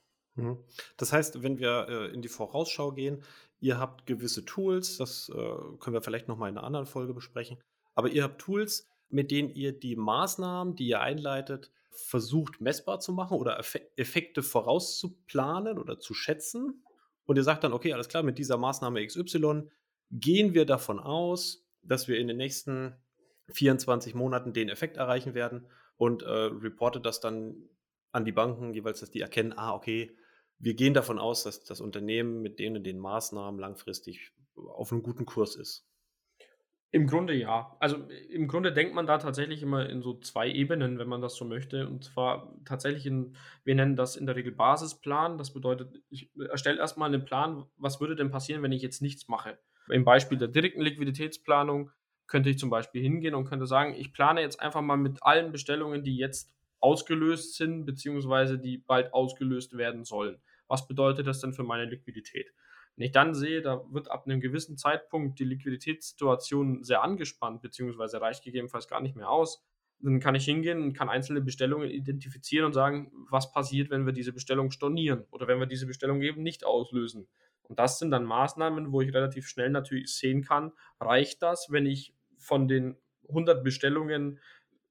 Das 0.96 1.12
heißt, 1.12 1.42
wenn 1.42 1.58
wir 1.58 1.86
äh, 1.88 2.14
in 2.14 2.22
die 2.22 2.28
Vorausschau 2.28 2.92
gehen, 2.92 3.22
ihr 3.60 3.78
habt 3.78 4.06
gewisse 4.06 4.44
Tools, 4.44 4.98
das 4.98 5.30
äh, 5.30 5.34
können 5.80 5.94
wir 5.94 6.02
vielleicht 6.02 6.28
nochmal 6.28 6.50
in 6.50 6.56
einer 6.56 6.66
anderen 6.66 6.86
Folge 6.86 7.12
besprechen, 7.12 7.58
aber 7.94 8.08
ihr 8.08 8.22
habt 8.22 8.40
Tools, 8.40 8.88
mit 9.10 9.30
denen 9.30 9.50
ihr 9.50 9.72
die 9.72 9.96
Maßnahmen, 9.96 10.76
die 10.76 10.86
ihr 10.86 11.00
einleitet, 11.00 11.72
versucht 11.90 12.60
messbar 12.60 13.00
zu 13.00 13.12
machen 13.12 13.36
oder 13.36 13.58
Effekte 13.96 14.42
vorauszuplanen 14.42 15.78
oder 15.78 15.98
zu 15.98 16.14
schätzen. 16.14 16.84
Und 17.26 17.36
ihr 17.36 17.42
sagt 17.42 17.64
dann, 17.64 17.72
okay, 17.72 17.92
alles 17.92 18.08
klar, 18.08 18.22
mit 18.22 18.38
dieser 18.38 18.56
Maßnahme 18.56 19.04
XY 19.06 19.68
gehen 20.10 20.54
wir 20.54 20.64
davon 20.64 20.98
aus, 20.98 21.66
dass 21.82 22.08
wir 22.08 22.18
in 22.18 22.28
den 22.28 22.36
nächsten 22.36 22.94
24 23.50 24.14
Monaten 24.14 24.52
den 24.52 24.68
Effekt 24.68 24.96
erreichen 24.96 25.34
werden 25.34 25.66
und 25.96 26.22
äh, 26.22 26.30
reportet 26.30 27.04
das 27.04 27.20
dann 27.20 27.68
an 28.12 28.24
die 28.24 28.32
Banken, 28.32 28.72
jeweils, 28.72 29.00
dass 29.00 29.10
die 29.10 29.20
erkennen, 29.20 29.52
ah, 29.56 29.74
okay, 29.74 30.16
wir 30.58 30.74
gehen 30.74 30.94
davon 30.94 31.18
aus, 31.18 31.44
dass 31.44 31.64
das 31.64 31.80
Unternehmen 31.80 32.40
mit 32.40 32.58
denen 32.58 32.82
den 32.82 32.98
Maßnahmen 32.98 33.60
langfristig 33.60 34.32
auf 34.56 34.92
einem 34.92 35.02
guten 35.02 35.24
Kurs 35.24 35.56
ist. 35.56 35.87
Im 36.90 37.06
Grunde 37.06 37.34
ja. 37.34 37.76
Also 37.80 37.96
im 38.30 38.48
Grunde 38.48 38.72
denkt 38.72 38.94
man 38.94 39.06
da 39.06 39.18
tatsächlich 39.18 39.62
immer 39.62 39.88
in 39.90 40.00
so 40.00 40.18
zwei 40.20 40.48
Ebenen, 40.50 40.98
wenn 40.98 41.08
man 41.08 41.20
das 41.20 41.34
so 41.36 41.44
möchte. 41.44 41.86
Und 41.86 42.04
zwar 42.04 42.54
tatsächlich 42.64 43.04
in, 43.04 43.36
wir 43.64 43.74
nennen 43.74 43.94
das 43.94 44.16
in 44.16 44.24
der 44.24 44.36
Regel 44.36 44.52
Basisplan. 44.52 45.36
Das 45.36 45.52
bedeutet, 45.52 46.02
ich 46.08 46.30
erstelle 46.48 46.78
erstmal 46.78 47.12
einen 47.12 47.26
Plan, 47.26 47.66
was 47.76 48.00
würde 48.00 48.16
denn 48.16 48.30
passieren, 48.30 48.62
wenn 48.62 48.72
ich 48.72 48.80
jetzt 48.80 49.02
nichts 49.02 49.28
mache. 49.28 49.58
Im 49.90 50.04
Beispiel 50.04 50.38
der 50.38 50.48
direkten 50.48 50.80
Liquiditätsplanung 50.80 51.90
könnte 52.26 52.48
ich 52.48 52.58
zum 52.58 52.70
Beispiel 52.70 53.02
hingehen 53.02 53.34
und 53.34 53.44
könnte 53.44 53.66
sagen, 53.66 53.94
ich 53.94 54.12
plane 54.14 54.40
jetzt 54.40 54.60
einfach 54.60 54.80
mal 54.80 54.96
mit 54.96 55.22
allen 55.22 55.52
Bestellungen, 55.52 56.04
die 56.04 56.16
jetzt 56.16 56.54
ausgelöst 56.80 57.56
sind, 57.56 57.84
beziehungsweise 57.84 58.58
die 58.58 58.78
bald 58.78 59.12
ausgelöst 59.12 59.76
werden 59.76 60.04
sollen. 60.04 60.40
Was 60.68 60.86
bedeutet 60.86 61.26
das 61.26 61.40
denn 61.40 61.52
für 61.52 61.64
meine 61.64 61.84
Liquidität? 61.84 62.52
Wenn 62.98 63.06
ich 63.06 63.12
dann 63.12 63.32
sehe, 63.32 63.62
da 63.62 63.84
wird 63.92 64.10
ab 64.10 64.26
einem 64.26 64.40
gewissen 64.40 64.76
Zeitpunkt 64.76 65.38
die 65.38 65.44
Liquiditätssituation 65.44 66.82
sehr 66.82 67.00
angespannt, 67.04 67.62
beziehungsweise 67.62 68.20
reicht 68.20 68.42
gegebenenfalls 68.42 68.88
gar 68.88 69.00
nicht 69.00 69.14
mehr 69.14 69.30
aus, 69.30 69.64
dann 70.00 70.18
kann 70.18 70.34
ich 70.34 70.44
hingehen 70.44 70.82
und 70.82 70.94
kann 70.94 71.08
einzelne 71.08 71.40
Bestellungen 71.40 71.90
identifizieren 71.90 72.66
und 72.66 72.72
sagen, 72.72 73.12
was 73.30 73.52
passiert, 73.52 73.90
wenn 73.90 74.04
wir 74.04 74.12
diese 74.12 74.32
Bestellung 74.32 74.72
stornieren 74.72 75.26
oder 75.30 75.46
wenn 75.46 75.60
wir 75.60 75.66
diese 75.66 75.86
Bestellung 75.86 76.22
eben 76.22 76.42
nicht 76.42 76.64
auslösen. 76.64 77.28
Und 77.62 77.78
das 77.78 78.00
sind 78.00 78.10
dann 78.10 78.24
Maßnahmen, 78.24 78.90
wo 78.90 79.00
ich 79.00 79.14
relativ 79.14 79.46
schnell 79.46 79.70
natürlich 79.70 80.12
sehen 80.16 80.42
kann, 80.42 80.72
reicht 80.98 81.40
das, 81.40 81.68
wenn 81.70 81.86
ich 81.86 82.16
von 82.36 82.66
den 82.66 82.96
100 83.28 83.62
Bestellungen 83.62 84.40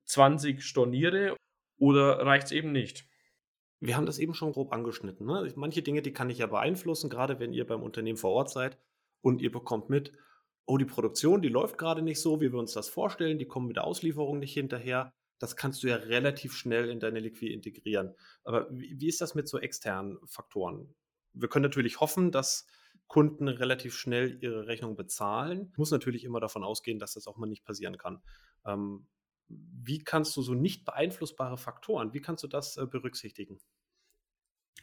20 0.05 0.63
storniere 0.63 1.35
oder 1.77 2.25
reicht 2.25 2.45
es 2.45 2.51
eben 2.53 2.71
nicht? 2.71 3.06
Wir 3.79 3.95
haben 3.95 4.05
das 4.05 4.19
eben 4.19 4.33
schon 4.33 4.53
grob 4.53 4.73
angeschnitten. 4.73 5.25
Ne? 5.27 5.51
Manche 5.55 5.81
Dinge, 5.81 6.01
die 6.01 6.13
kann 6.13 6.29
ich 6.29 6.39
ja 6.39 6.47
beeinflussen, 6.47 7.09
gerade 7.09 7.39
wenn 7.39 7.53
ihr 7.53 7.67
beim 7.67 7.83
Unternehmen 7.83 8.17
vor 8.17 8.31
Ort 8.31 8.49
seid 8.49 8.77
und 9.21 9.41
ihr 9.41 9.51
bekommt 9.51 9.89
mit, 9.89 10.13
oh, 10.65 10.77
die 10.77 10.85
Produktion, 10.85 11.41
die 11.41 11.49
läuft 11.49 11.77
gerade 11.77 12.01
nicht 12.01 12.19
so, 12.19 12.41
wie 12.41 12.51
wir 12.51 12.59
uns 12.59 12.73
das 12.73 12.89
vorstellen, 12.89 13.37
die 13.37 13.45
kommen 13.45 13.67
mit 13.67 13.77
der 13.77 13.85
Auslieferung 13.85 14.39
nicht 14.39 14.53
hinterher. 14.53 15.13
Das 15.39 15.55
kannst 15.55 15.83
du 15.83 15.87
ja 15.87 15.95
relativ 15.95 16.53
schnell 16.53 16.89
in 16.89 16.99
deine 16.99 17.19
Liquid 17.19 17.53
integrieren. 17.53 18.15
Aber 18.43 18.67
wie, 18.71 18.99
wie 18.99 19.07
ist 19.07 19.21
das 19.21 19.35
mit 19.35 19.47
so 19.47 19.59
externen 19.59 20.17
Faktoren? 20.25 20.95
Wir 21.33 21.47
können 21.47 21.63
natürlich 21.63 21.99
hoffen, 21.99 22.31
dass 22.31 22.65
Kunden 23.07 23.47
relativ 23.47 23.95
schnell 23.95 24.37
ihre 24.41 24.67
Rechnung 24.67 24.95
bezahlen. 24.95 25.71
Muss 25.77 25.91
natürlich 25.91 26.23
immer 26.23 26.39
davon 26.39 26.63
ausgehen, 26.63 26.99
dass 26.99 27.13
das 27.13 27.27
auch 27.27 27.37
mal 27.37 27.47
nicht 27.47 27.63
passieren 27.63 27.97
kann. 27.97 28.21
Ähm, 28.65 29.07
wie 29.49 30.03
kannst 30.03 30.35
du 30.35 30.41
so 30.41 30.53
nicht 30.53 30.85
beeinflussbare 30.85 31.57
Faktoren, 31.57 32.13
wie 32.13 32.21
kannst 32.21 32.43
du 32.43 32.47
das 32.47 32.77
äh, 32.77 32.85
berücksichtigen? 32.85 33.59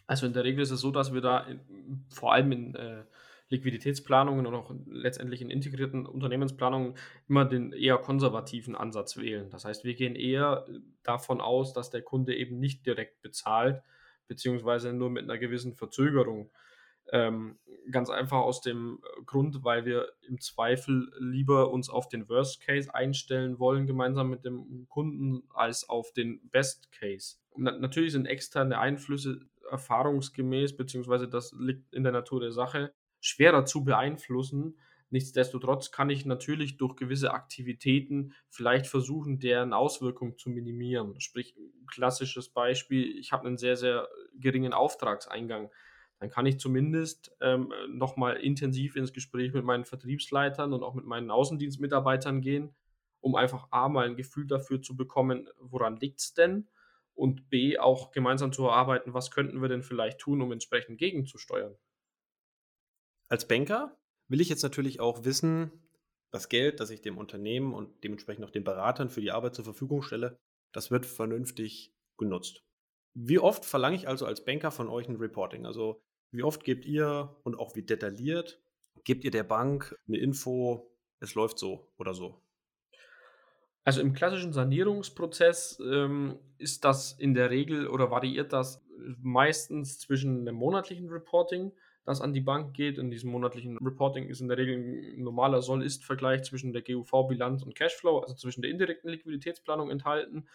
Also 0.07 0.27
in 0.27 0.33
der 0.33 0.45
Regel 0.45 0.63
ist 0.63 0.71
es 0.71 0.81
so, 0.81 0.91
dass 0.91 1.15
wir 1.15 1.21
da 1.21 1.41
in, 1.41 2.05
vor 2.11 2.33
allem 2.33 2.53
in 2.53 2.75
äh, 2.75 3.05
Liquiditätsplanungen 3.49 4.47
und 4.47 4.55
auch 4.55 4.75
letztendlich 4.87 5.43
in 5.43 5.51
integrierten 5.51 6.07
Unternehmensplanungen 6.07 6.95
immer 7.29 7.45
den 7.45 7.73
eher 7.73 7.99
konservativen 7.99 8.75
Ansatz 8.75 9.17
wählen. 9.17 9.51
Das 9.51 9.65
heißt, 9.65 9.85
wir 9.85 9.95
gehen 9.95 10.17
eher 10.17 10.67
davon 11.03 11.41
aus, 11.41 11.73
dass 11.73 11.91
der 11.91 12.03
Kunde 12.03 12.35
eben 12.35 12.59
nicht 12.59 12.87
direkt 12.87 13.21
bezahlt, 13.21 13.83
beziehungsweise 14.27 14.93
nur 14.93 15.11
mit 15.11 15.25
einer 15.25 15.39
gewissen 15.39 15.75
Verzögerung. 15.75 16.51
Ähm, 17.13 17.59
ganz 17.91 18.11
einfach 18.11 18.39
aus 18.39 18.61
dem 18.61 18.99
Grund, 19.27 19.63
weil 19.63 19.85
wir 19.85 20.09
im 20.27 20.41
Zweifel 20.41 21.13
lieber 21.19 21.71
uns 21.71 21.91
auf 21.91 22.09
den 22.09 22.29
Worst 22.29 22.61
Case 22.63 22.95
einstellen 22.95 23.59
wollen, 23.59 23.87
gemeinsam 23.87 24.31
mit 24.31 24.45
dem 24.45 24.87
Kunden, 24.89 25.43
als 25.51 25.89
auf 25.89 26.13
den 26.13 26.49
Best 26.51 26.91
Case. 26.93 27.37
Na, 27.57 27.77
natürlich 27.77 28.13
sind 28.13 28.27
externe 28.27 28.79
Einflüsse 28.79 29.41
erfahrungsgemäß, 29.71 30.77
beziehungsweise 30.77 31.29
das 31.29 31.55
liegt 31.59 31.93
in 31.95 32.03
der 32.03 32.13
Natur 32.13 32.41
der 32.41 32.53
Sache, 32.53 32.93
schwerer 33.21 33.65
zu 33.65 33.85
beeinflussen. 33.85 34.79
Nichtsdestotrotz 35.11 35.91
kann 35.91 36.11
ich 36.11 36.27
natürlich 36.27 36.77
durch 36.77 36.97
gewisse 36.97 37.33
Aktivitäten 37.33 38.35
vielleicht 38.49 38.87
versuchen, 38.87 39.39
deren 39.39 39.73
Auswirkungen 39.73 40.37
zu 40.37 40.51
minimieren. 40.51 41.21
Sprich, 41.21 41.55
klassisches 41.87 42.49
Beispiel, 42.49 43.17
ich 43.19 43.31
habe 43.31 43.47
einen 43.47 43.59
sehr, 43.59 43.77
sehr 43.77 44.09
geringen 44.35 44.73
Auftragseingang 44.73 45.71
dann 46.25 46.31
kann 46.31 46.47
ich 46.47 46.59
zumindest 46.59 47.37
ähm, 47.43 47.71
nochmal 47.87 48.37
intensiv 48.37 48.97
ins 48.97 49.13
Gespräch 49.13 49.53
mit 49.53 49.63
meinen 49.63 49.85
Vertriebsleitern 49.85 50.73
und 50.73 50.83
auch 50.83 50.95
mit 50.95 51.05
meinen 51.05 51.31
Außendienstmitarbeitern 51.31 52.41
gehen, 52.41 52.75
um 53.21 53.35
einfach 53.35 53.69
A 53.73 53.91
mal 53.91 54.07
ein 54.07 54.17
Gefühl 54.17 54.47
dafür 54.47 54.81
zu 54.81 54.97
bekommen, 54.97 55.51
woran 55.59 55.97
liegt 55.97 56.21
es 56.21 56.33
denn? 56.33 56.71
Und 57.13 57.51
B 57.51 57.79
auch 57.79 58.11
gemeinsam 58.11 58.55
zu 58.55 58.65
erarbeiten, 58.65 59.13
was 59.13 59.31
könnten 59.31 59.61
wir 59.61 59.69
denn 59.69 59.83
vielleicht 59.83 60.19
tun, 60.19 60.41
um 60.41 60.51
entsprechend 60.51 60.97
gegenzusteuern. 60.97 61.77
Als 63.29 63.47
Banker 63.47 63.95
will 64.29 64.41
ich 64.41 64.49
jetzt 64.49 64.63
natürlich 64.63 65.01
auch 65.01 65.27
wissen, 65.27 65.91
das 66.31 66.49
Geld, 66.49 66.81
das 66.81 66.89
ich 66.89 67.03
dem 67.03 67.19
Unternehmen 67.19 67.75
und 67.75 68.03
dementsprechend 68.03 68.47
auch 68.47 68.51
den 68.51 68.65
Beratern 68.65 69.11
für 69.11 69.21
die 69.21 69.31
Arbeit 69.31 69.55
zur 69.55 69.65
Verfügung 69.67 70.01
stelle, 70.01 70.39
das 70.73 70.91
wird 70.91 71.05
vernünftig 71.05 71.95
genutzt. 72.17 72.65
Wie 73.15 73.39
oft 73.39 73.65
verlange 73.65 73.97
ich 73.97 74.09
also 74.09 74.27
als 74.27 74.45
Banker 74.45 74.73
von 74.73 74.89
euch 74.89 75.09
ein 75.09 75.17
Reporting? 75.17 75.67
Also 75.67 76.04
wie 76.35 76.43
oft 76.43 76.65
gebt 76.65 76.85
ihr 76.85 77.35
und 77.45 77.59
auch 77.59 77.75
wie 77.77 77.83
detailliert 77.83 78.61
gebt 79.05 79.25
ihr 79.25 79.31
der 79.31 79.45
Bank 79.45 79.97
eine 80.09 80.19
Info, 80.19 80.91
es 81.21 81.35
läuft 81.35 81.59
so 81.59 81.93
oder 81.99 82.15
so? 82.15 82.41
Also 83.85 84.01
im 84.01 84.15
klassischen 84.15 84.53
Sanierungsprozess 84.53 85.79
ähm, 85.81 86.39
ist 86.57 86.85
das 86.85 87.13
in 87.13 87.35
der 87.35 87.51
Regel 87.51 87.87
oder 87.87 88.11
variiert 88.11 88.53
das 88.53 88.83
meistens 89.21 89.99
zwischen 89.99 90.41
einem 90.41 90.55
monatlichen 90.55 91.11
Reporting, 91.11 91.73
das 92.07 92.23
an 92.23 92.33
die 92.33 92.41
Bank 92.41 92.75
geht. 92.75 92.97
In 92.97 93.11
diesem 93.11 93.31
monatlichen 93.31 93.77
Reporting 93.77 94.27
ist 94.27 94.41
in 94.41 94.49
der 94.49 94.57
Regel 94.57 94.77
ein 94.77 95.23
normaler 95.23 95.61
Soll-Ist-Vergleich 95.61 96.45
zwischen 96.45 96.73
der 96.73 96.83
GUV-Bilanz 96.83 97.63
und 97.63 97.75
Cashflow, 97.75 98.21
also 98.21 98.35
zwischen 98.35 98.63
der 98.63 98.71
indirekten 98.71 99.11
Liquiditätsplanung 99.11 99.91
enthalten 99.91 100.47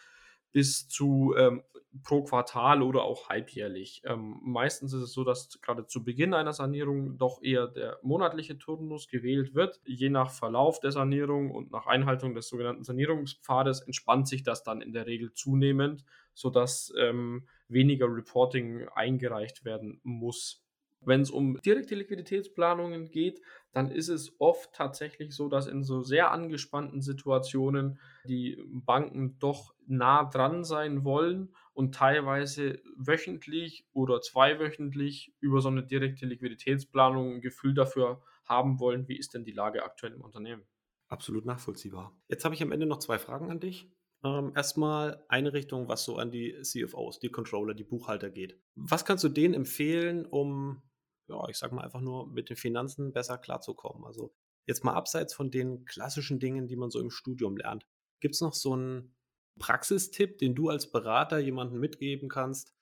bis 0.52 0.88
zu 0.88 1.36
ähm, 1.38 1.64
pro 2.04 2.24
Quartal 2.24 2.82
oder 2.82 3.04
auch 3.04 3.30
halbjährlich. 3.30 4.02
Ähm, 4.06 4.40
meistens 4.44 4.94
ist 4.94 5.02
es 5.02 5.14
so, 5.14 5.24
dass 5.24 5.60
gerade 5.62 5.88
zu 5.88 6.04
Beginn 6.04 6.34
einer 6.34 6.54
Sanierung 6.54 7.18
doch 7.18 7.42
eher 7.42 7.68
der 7.68 8.00
monatliche 8.04 8.58
Turnus 8.58 9.08
gewählt 9.08 9.56
wird. 9.56 9.82
Je 9.86 10.10
nach 10.10 10.32
Verlauf 10.32 10.80
der 10.80 10.92
Sanierung 10.92 11.52
und 11.52 11.72
nach 11.72 11.88
Einhaltung 11.88 12.36
des 12.36 12.48
sogenannten 12.48 12.84
Sanierungspfades 12.84 13.82
entspannt 13.82 14.28
sich 14.28 14.44
das 14.44 14.64
dann 14.64 14.82
in 14.82 14.94
der 14.94 15.08
Regel 15.08 15.34
zunehmend, 15.34 16.06
sodass 16.34 16.94
ähm, 16.98 17.48
weniger 17.68 18.08
Reporting 18.08 18.88
eingereicht 18.90 19.66
werden 19.66 20.00
muss. 20.04 20.64
Wenn 21.02 21.22
es 21.22 21.32
um 21.32 21.60
direkte 21.62 21.96
Liquiditätsplanungen 21.96 23.10
geht, 23.10 23.42
dann 23.72 23.92
ist 23.92 24.10
es 24.10 24.36
oft 24.40 24.74
tatsächlich 24.74 25.34
so, 25.34 25.48
dass 25.48 25.68
in 25.68 25.84
so 25.84 26.02
sehr 26.02 26.32
angespannten 26.32 27.02
Situationen 27.02 28.00
die 28.26 28.62
Banken 28.68 29.38
doch 29.40 29.74
nah 29.88 30.26
dran 30.26 30.64
sein 30.64 31.04
wollen 31.04 31.56
und 31.74 31.96
teilweise 31.96 32.82
wöchentlich 32.98 33.88
oder 33.94 34.22
zweiwöchentlich 34.22 35.34
über 35.40 35.62
so 35.62 35.70
eine 35.70 35.84
direkte 35.84 36.26
Liquiditätsplanung 36.26 37.36
ein 37.36 37.42
Gefühl 37.42 37.74
dafür 37.74 38.22
haben 38.46 38.80
wollen, 38.80 39.08
wie 39.08 39.18
ist 39.18 39.34
denn 39.34 39.46
die 39.46 39.52
Lage 39.52 39.84
aktuell 39.84 40.14
im 40.14 40.22
Unternehmen. 40.22 40.64
Absolut 41.08 41.46
nachvollziehbar. 41.46 42.16
Jetzt 42.28 42.46
habe 42.46 42.56
ich 42.56 42.62
am 42.62 42.72
Ende 42.72 42.86
noch 42.86 43.00
zwei 43.00 43.18
Fragen 43.18 43.50
an 43.50 43.60
dich. 43.60 43.90
Ähm, 44.24 44.52
erstmal 44.56 45.24
eine 45.30 45.54
Richtung, 45.54 45.88
was 45.88 46.04
so 46.04 46.18
an 46.18 46.32
die 46.32 46.62
CFOs, 46.62 47.20
die 47.20 47.30
Controller, 47.30 47.74
die 47.74 47.86
Buchhalter 47.86 48.30
geht. 48.30 48.60
Was 48.76 49.06
kannst 49.06 49.24
du 49.24 49.30
denen 49.30 49.54
empfehlen, 49.54 50.26
um, 50.26 50.82
ja, 51.30 51.48
ich 51.50 51.58
sag 51.58 51.72
mal 51.72 51.84
einfach 51.84 52.02
nur 52.02 52.28
mit 52.28 52.50
den 52.50 52.58
Finanzen 52.58 53.13
besser 53.13 53.38
klarzukommen? 53.38 54.06
Also 54.06 54.34
jetzt 54.65 54.84
mal 54.84 54.94
abseits 54.94 55.34
von 55.34 55.52
den 55.52 55.86
klassischen 55.86 56.39
Dingen, 56.39 56.68
die 56.68 56.76
man 56.76 56.92
so 56.92 57.00
im 57.00 57.10
Studium 57.10 57.58
lernt. 57.58 57.86
Gibt 58.20 58.36
es 58.36 58.42
noch 58.42 58.54
so 58.54 58.74
einen 58.74 59.15
Praxistipp, 59.60 60.38
den 60.38 60.56
du 60.56 60.70
als 60.70 60.92
Berater 60.92 61.39
jemandem 61.39 61.80
mitgeben 61.80 62.30
kannst, 62.30 62.74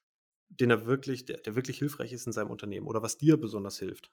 den 0.49 0.69
er 0.71 0.85
wirklich, 0.85 1.25
der, 1.25 1.37
der 1.37 1.55
wirklich 1.55 1.79
hilfreich 1.79 2.13
ist 2.13 2.27
in 2.27 2.33
seinem 2.33 2.51
Unternehmen 2.51 2.87
oder 2.87 3.01
was 3.01 3.17
dir 3.17 3.37
besonders 3.37 3.79
hilft? 3.79 4.11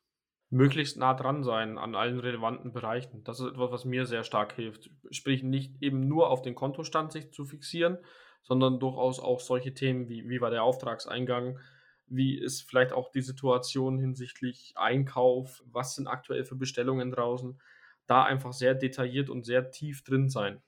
möglichst 0.50 0.96
nah 0.96 1.14
dran 1.14 1.42
sein 1.42 1.78
an 1.78 1.94
allen 1.94 2.20
relevanten 2.20 2.72
Bereichen. 2.72 3.24
Das 3.24 3.40
ist 3.40 3.46
etwas, 3.46 3.72
was 3.72 3.84
mir 3.84 4.06
sehr 4.06 4.24
stark 4.24 4.54
hilft. 4.54 4.90
Sprich, 5.10 5.42
nicht 5.42 5.82
eben 5.82 6.06
nur 6.06 6.30
auf 6.30 6.42
den 6.42 6.54
Kontostand 6.54 7.12
sich 7.12 7.32
zu 7.32 7.44
fixieren, 7.44 7.98
sondern 8.42 8.78
durchaus 8.78 9.18
auch 9.18 9.40
solche 9.40 9.74
Themen 9.74 10.08
wie, 10.08 10.28
wie 10.28 10.40
war 10.40 10.50
der 10.50 10.62
Auftragseingang, 10.62 11.58
wie 12.06 12.38
ist 12.38 12.62
vielleicht 12.62 12.92
auch 12.92 13.10
die 13.10 13.22
Situation 13.22 13.98
hinsichtlich 13.98 14.72
Einkauf, 14.76 15.62
was 15.66 15.94
sind 15.94 16.06
aktuell 16.06 16.44
für 16.44 16.56
Bestellungen 16.56 17.10
draußen, 17.10 17.60
da 18.06 18.24
einfach 18.24 18.52
sehr 18.52 18.74
detailliert 18.74 19.30
und 19.30 19.44
sehr 19.44 19.70
tief 19.70 20.02
drin 20.02 20.28
sein. 20.28 20.62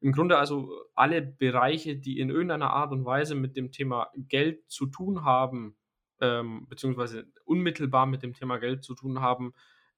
Im 0.00 0.12
Grunde 0.12 0.38
also 0.38 0.72
alle 0.94 1.20
Bereiche, 1.20 1.96
die 1.96 2.18
in 2.18 2.30
irgendeiner 2.30 2.70
Art 2.70 2.92
und 2.92 3.04
Weise 3.04 3.34
mit 3.34 3.56
dem 3.56 3.70
Thema 3.70 4.10
Geld 4.16 4.70
zu 4.70 4.86
tun 4.86 5.24
haben, 5.24 5.76
ähm, 6.20 6.66
beziehungsweise 6.68 7.26
unmittelbar 7.44 8.06
mit 8.06 8.22
dem 8.22 8.32
Thema 8.32 8.56
Geld 8.58 8.82
zu 8.82 8.94
tun 8.94 9.20
haben, 9.20 9.52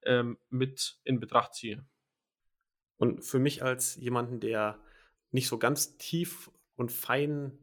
ähm, 0.05 0.39
mit 0.51 0.99
in 1.05 1.21
Betracht 1.21 1.55
ziehe. 1.55 1.85
Und 2.97 3.25
für 3.25 3.39
mich 3.39 3.63
als 3.63 3.97
jemanden, 3.97 4.41
der 4.41 4.81
nicht 5.31 5.49
so 5.49 5.59
ganz 5.59 5.97
tief 5.99 6.51
und 6.77 6.91
fein 6.91 7.59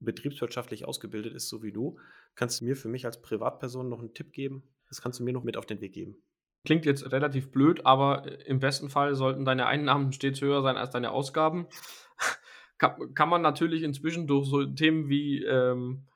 betriebswirtschaftlich 0.00 0.84
ausgebildet 0.84 1.34
ist, 1.34 1.48
so 1.48 1.62
wie 1.62 1.72
du, 1.72 1.98
kannst 2.34 2.60
du 2.60 2.64
mir 2.64 2.76
für 2.76 2.88
mich 2.88 3.06
als 3.06 3.20
Privatperson 3.22 3.88
noch 3.88 4.00
einen 4.00 4.14
Tipp 4.14 4.32
geben? 4.32 4.62
Das 4.88 5.02
kannst 5.02 5.20
du 5.20 5.24
mir 5.24 5.32
noch 5.32 5.44
mit 5.44 5.56
auf 5.56 5.66
den 5.66 5.80
Weg 5.80 5.92
geben. 5.92 6.16
Klingt 6.64 6.86
jetzt 6.86 7.12
relativ 7.12 7.50
blöd, 7.50 7.84
aber 7.84 8.46
im 8.46 8.58
besten 8.58 8.88
Fall 8.88 9.14
sollten 9.14 9.44
deine 9.44 9.66
Einnahmen 9.66 10.12
stets 10.12 10.40
höher 10.40 10.62
sein 10.62 10.76
als 10.76 10.90
deine 10.90 11.10
Ausgaben. 11.10 11.66
kann, 12.78 13.14
kann 13.14 13.28
man 13.28 13.42
natürlich 13.42 13.82
inzwischen 13.82 14.26
durch 14.26 14.46
so 14.46 14.64
Themen 14.64 15.08
wie 15.08 15.42
ähm, 15.44 16.06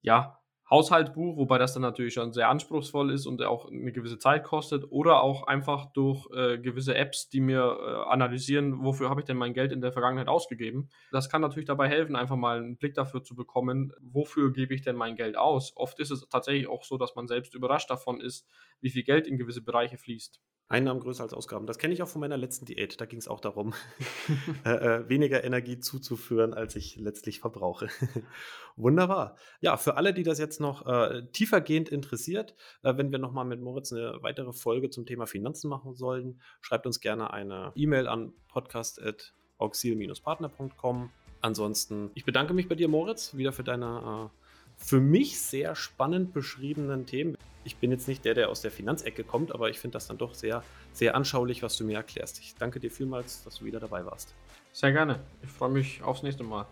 ja, 0.00 0.41
Haushaltsbuch, 0.72 1.36
wobei 1.36 1.58
das 1.58 1.74
dann 1.74 1.82
natürlich 1.82 2.14
schon 2.14 2.32
sehr 2.32 2.48
anspruchsvoll 2.48 3.12
ist 3.12 3.26
und 3.26 3.42
auch 3.42 3.70
eine 3.70 3.92
gewisse 3.92 4.18
Zeit 4.18 4.42
kostet, 4.42 4.90
oder 4.90 5.22
auch 5.22 5.46
einfach 5.46 5.92
durch 5.92 6.26
äh, 6.34 6.58
gewisse 6.58 6.94
Apps, 6.94 7.28
die 7.28 7.40
mir 7.40 7.60
äh, 7.60 8.10
analysieren, 8.10 8.82
wofür 8.82 9.10
habe 9.10 9.20
ich 9.20 9.26
denn 9.26 9.36
mein 9.36 9.52
Geld 9.52 9.70
in 9.70 9.82
der 9.82 9.92
Vergangenheit 9.92 10.28
ausgegeben. 10.28 10.88
Das 11.10 11.28
kann 11.28 11.42
natürlich 11.42 11.66
dabei 11.66 11.88
helfen, 11.88 12.16
einfach 12.16 12.36
mal 12.36 12.56
einen 12.58 12.78
Blick 12.78 12.94
dafür 12.94 13.22
zu 13.22 13.36
bekommen, 13.36 13.92
wofür 14.00 14.52
gebe 14.52 14.74
ich 14.74 14.82
denn 14.82 14.96
mein 14.96 15.14
Geld 15.14 15.36
aus. 15.36 15.72
Oft 15.76 16.00
ist 16.00 16.10
es 16.10 16.26
tatsächlich 16.28 16.66
auch 16.66 16.84
so, 16.84 16.96
dass 16.96 17.14
man 17.14 17.28
selbst 17.28 17.54
überrascht 17.54 17.90
davon 17.90 18.20
ist, 18.20 18.48
wie 18.80 18.90
viel 18.90 19.04
Geld 19.04 19.26
in 19.26 19.36
gewisse 19.36 19.62
Bereiche 19.62 19.98
fließt. 19.98 20.40
Einnahmen 20.68 21.00
größer 21.00 21.22
als 21.22 21.34
Ausgaben. 21.34 21.66
Das 21.66 21.76
kenne 21.78 21.92
ich 21.92 22.02
auch 22.02 22.08
von 22.08 22.20
meiner 22.20 22.38
letzten 22.38 22.64
Diät. 22.64 23.00
Da 23.00 23.06
ging 23.06 23.18
es 23.18 23.26
auch 23.28 23.40
darum, 23.40 23.74
äh, 24.64 24.70
äh, 24.70 25.08
weniger 25.08 25.44
Energie 25.44 25.78
zuzuführen, 25.78 26.54
als 26.54 26.74
ich 26.76 26.96
letztlich 26.96 27.40
verbrauche. 27.40 27.88
Wunderbar. 28.76 29.36
Ja, 29.60 29.76
für 29.76 29.96
alle, 29.96 30.14
die 30.14 30.22
das 30.22 30.38
jetzt 30.38 30.60
noch 30.60 30.86
äh, 30.86 31.26
tiefergehend 31.32 31.88
interessiert, 31.90 32.54
äh, 32.82 32.96
wenn 32.96 33.12
wir 33.12 33.18
nochmal 33.18 33.44
mit 33.44 33.60
Moritz 33.60 33.92
eine 33.92 34.22
weitere 34.22 34.52
Folge 34.52 34.90
zum 34.90 35.06
Thema 35.06 35.26
Finanzen 35.26 35.68
machen 35.68 35.94
sollen, 35.94 36.40
schreibt 36.60 36.86
uns 36.86 37.00
gerne 37.00 37.32
eine 37.32 37.72
E-Mail 37.74 38.06
an 38.08 38.32
podcast.auxil-partner.com. 38.48 41.10
Ansonsten, 41.42 42.10
ich 42.14 42.24
bedanke 42.24 42.54
mich 42.54 42.68
bei 42.68 42.76
dir, 42.76 42.88
Moritz, 42.88 43.36
wieder 43.36 43.52
für 43.52 43.64
deine 43.64 44.30
äh, 44.30 44.32
für 44.76 45.00
mich 45.00 45.40
sehr 45.40 45.74
spannend 45.74 46.32
beschriebenen 46.32 47.06
Themen. 47.06 47.36
Ich 47.64 47.76
bin 47.76 47.92
jetzt 47.92 48.08
nicht 48.08 48.24
der, 48.24 48.34
der 48.34 48.48
aus 48.48 48.60
der 48.60 48.72
Finanzecke 48.72 49.22
kommt, 49.22 49.52
aber 49.52 49.70
ich 49.70 49.78
finde 49.78 49.94
das 49.94 50.08
dann 50.08 50.18
doch 50.18 50.34
sehr, 50.34 50.64
sehr 50.92 51.14
anschaulich, 51.14 51.62
was 51.62 51.76
du 51.76 51.84
mir 51.84 51.96
erklärst. 51.96 52.40
Ich 52.40 52.56
danke 52.56 52.80
dir 52.80 52.90
vielmals, 52.90 53.44
dass 53.44 53.56
du 53.56 53.64
wieder 53.64 53.78
dabei 53.78 54.04
warst. 54.04 54.34
Sehr 54.72 54.90
gerne. 54.90 55.20
Ich 55.42 55.50
freue 55.50 55.70
mich 55.70 56.02
aufs 56.02 56.24
nächste 56.24 56.42
Mal. 56.42 56.66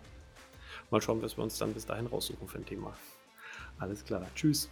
Mal 0.89 1.01
schauen, 1.01 1.21
was 1.21 1.37
wir 1.37 1.43
uns 1.43 1.57
dann 1.57 1.73
bis 1.73 1.85
dahin 1.85 2.07
raussuchen 2.07 2.45
für 2.47 2.57
ein 2.57 2.65
Thema. 2.65 2.93
Alles 3.79 4.03
klar. 4.03 4.27
Tschüss. 4.35 4.69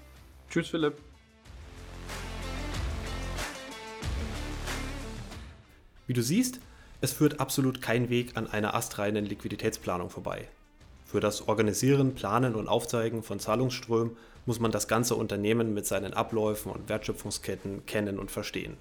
Tschüss, 0.49 0.67
Philipp. 0.67 0.97
Wie 6.05 6.13
du 6.13 6.21
siehst, 6.21 6.59
es 6.99 7.13
führt 7.13 7.39
absolut 7.39 7.81
kein 7.81 8.09
Weg 8.09 8.35
an 8.35 8.47
einer 8.47 8.73
astreinen 8.73 9.25
Liquiditätsplanung 9.25 10.09
vorbei. 10.09 10.49
Für 11.05 11.21
das 11.21 11.47
Organisieren, 11.47 12.13
Planen 12.13 12.55
und 12.55 12.67
Aufzeigen 12.67 13.23
von 13.23 13.39
Zahlungsströmen 13.39 14.17
muss 14.45 14.59
man 14.59 14.71
das 14.71 14.87
ganze 14.87 15.15
Unternehmen 15.15 15.73
mit 15.73 15.85
seinen 15.85 16.13
Abläufen 16.13 16.71
und 16.71 16.89
Wertschöpfungsketten 16.89 17.85
kennen 17.85 18.19
und 18.19 18.31
verstehen. 18.31 18.77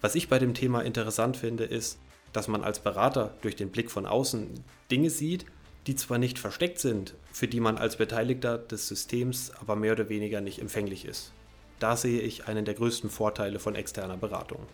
Was 0.00 0.14
ich 0.14 0.28
bei 0.28 0.38
dem 0.38 0.54
Thema 0.54 0.82
interessant 0.82 1.36
finde, 1.36 1.64
ist, 1.64 1.98
dass 2.32 2.48
man 2.48 2.64
als 2.64 2.80
Berater 2.80 3.34
durch 3.42 3.56
den 3.56 3.70
Blick 3.70 3.90
von 3.90 4.06
außen 4.06 4.48
Dinge 4.90 5.10
sieht, 5.10 5.46
die 5.86 5.94
zwar 5.94 6.18
nicht 6.18 6.38
versteckt 6.38 6.78
sind, 6.78 7.14
für 7.32 7.46
die 7.46 7.60
man 7.60 7.78
als 7.78 7.96
Beteiligter 7.96 8.58
des 8.58 8.88
Systems 8.88 9.52
aber 9.60 9.76
mehr 9.76 9.92
oder 9.92 10.08
weniger 10.08 10.40
nicht 10.40 10.60
empfänglich 10.60 11.04
ist. 11.04 11.32
Da 11.78 11.96
sehe 11.96 12.20
ich 12.20 12.48
einen 12.48 12.64
der 12.64 12.74
größten 12.74 13.10
Vorteile 13.10 13.58
von 13.58 13.74
externer 13.74 14.16
Beratung. 14.16 14.66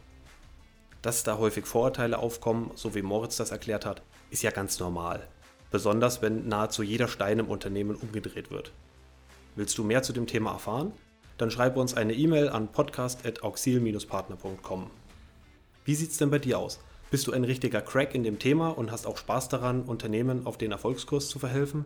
Dass 1.03 1.23
da 1.23 1.39
häufig 1.39 1.67
Vorurteile 1.67 2.19
aufkommen, 2.19 2.71
so 2.75 2.95
wie 2.95 3.03
Moritz 3.03 3.37
das 3.37 3.51
erklärt 3.51 3.87
hat, 3.87 4.03
ist 4.31 4.43
ja 4.43 4.51
ganz 4.51 4.79
normal 4.79 5.27
besonders 5.71 6.21
wenn 6.23 6.49
nahezu 6.49 6.83
jeder 6.83 7.09
Stein 7.09 7.39
im 7.39 7.49
Unternehmen 7.49 7.97
umgedreht 7.97 8.51
wird. 8.51 8.73
Willst 9.61 9.77
du 9.77 9.85
mehr 9.85 10.03
zu 10.03 10.15
dem 10.15 10.27
Thema 10.27 10.53
erfahren? 10.53 10.95
Dann 11.37 11.51
schreibe 11.51 11.81
uns 11.81 11.93
eine 11.93 12.15
E-Mail 12.15 12.49
an 12.49 12.73
podcast.auxil-partner.com. 12.73 14.91
Wie 15.85 15.95
sieht's 15.95 16.17
denn 16.17 16.31
bei 16.31 16.39
dir 16.39 16.59
aus? 16.59 16.81
Bist 17.11 17.27
du 17.27 17.33
ein 17.33 17.45
richtiger 17.45 17.83
Crack 17.83 18.15
in 18.15 18.25
dem 18.25 18.39
Thema 18.39 18.71
und 18.71 18.91
hast 18.91 19.07
auch 19.07 19.19
Spaß 19.19 19.51
daran, 19.51 19.83
Unternehmen 19.83 20.47
auf 20.47 20.57
den 20.57 20.73
Erfolgskurs 20.73 21.29
zu 21.29 21.39
verhelfen? 21.39 21.85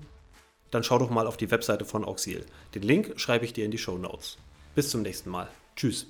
Dann 0.71 0.85
schau 0.85 1.01
doch 1.01 1.11
mal 1.11 1.27
auf 1.27 1.37
die 1.37 1.51
Webseite 1.51 1.85
von 1.85 2.05
Auxil. 2.05 2.47
Den 2.77 2.83
Link 2.83 3.15
schreibe 3.17 3.45
ich 3.45 3.53
dir 3.53 3.65
in 3.65 3.73
die 3.73 3.79
Show 3.79 3.99
Notes. 3.99 4.39
Bis 4.77 4.91
zum 4.91 5.03
nächsten 5.03 5.31
Mal. 5.31 5.49
Tschüss. 5.75 6.07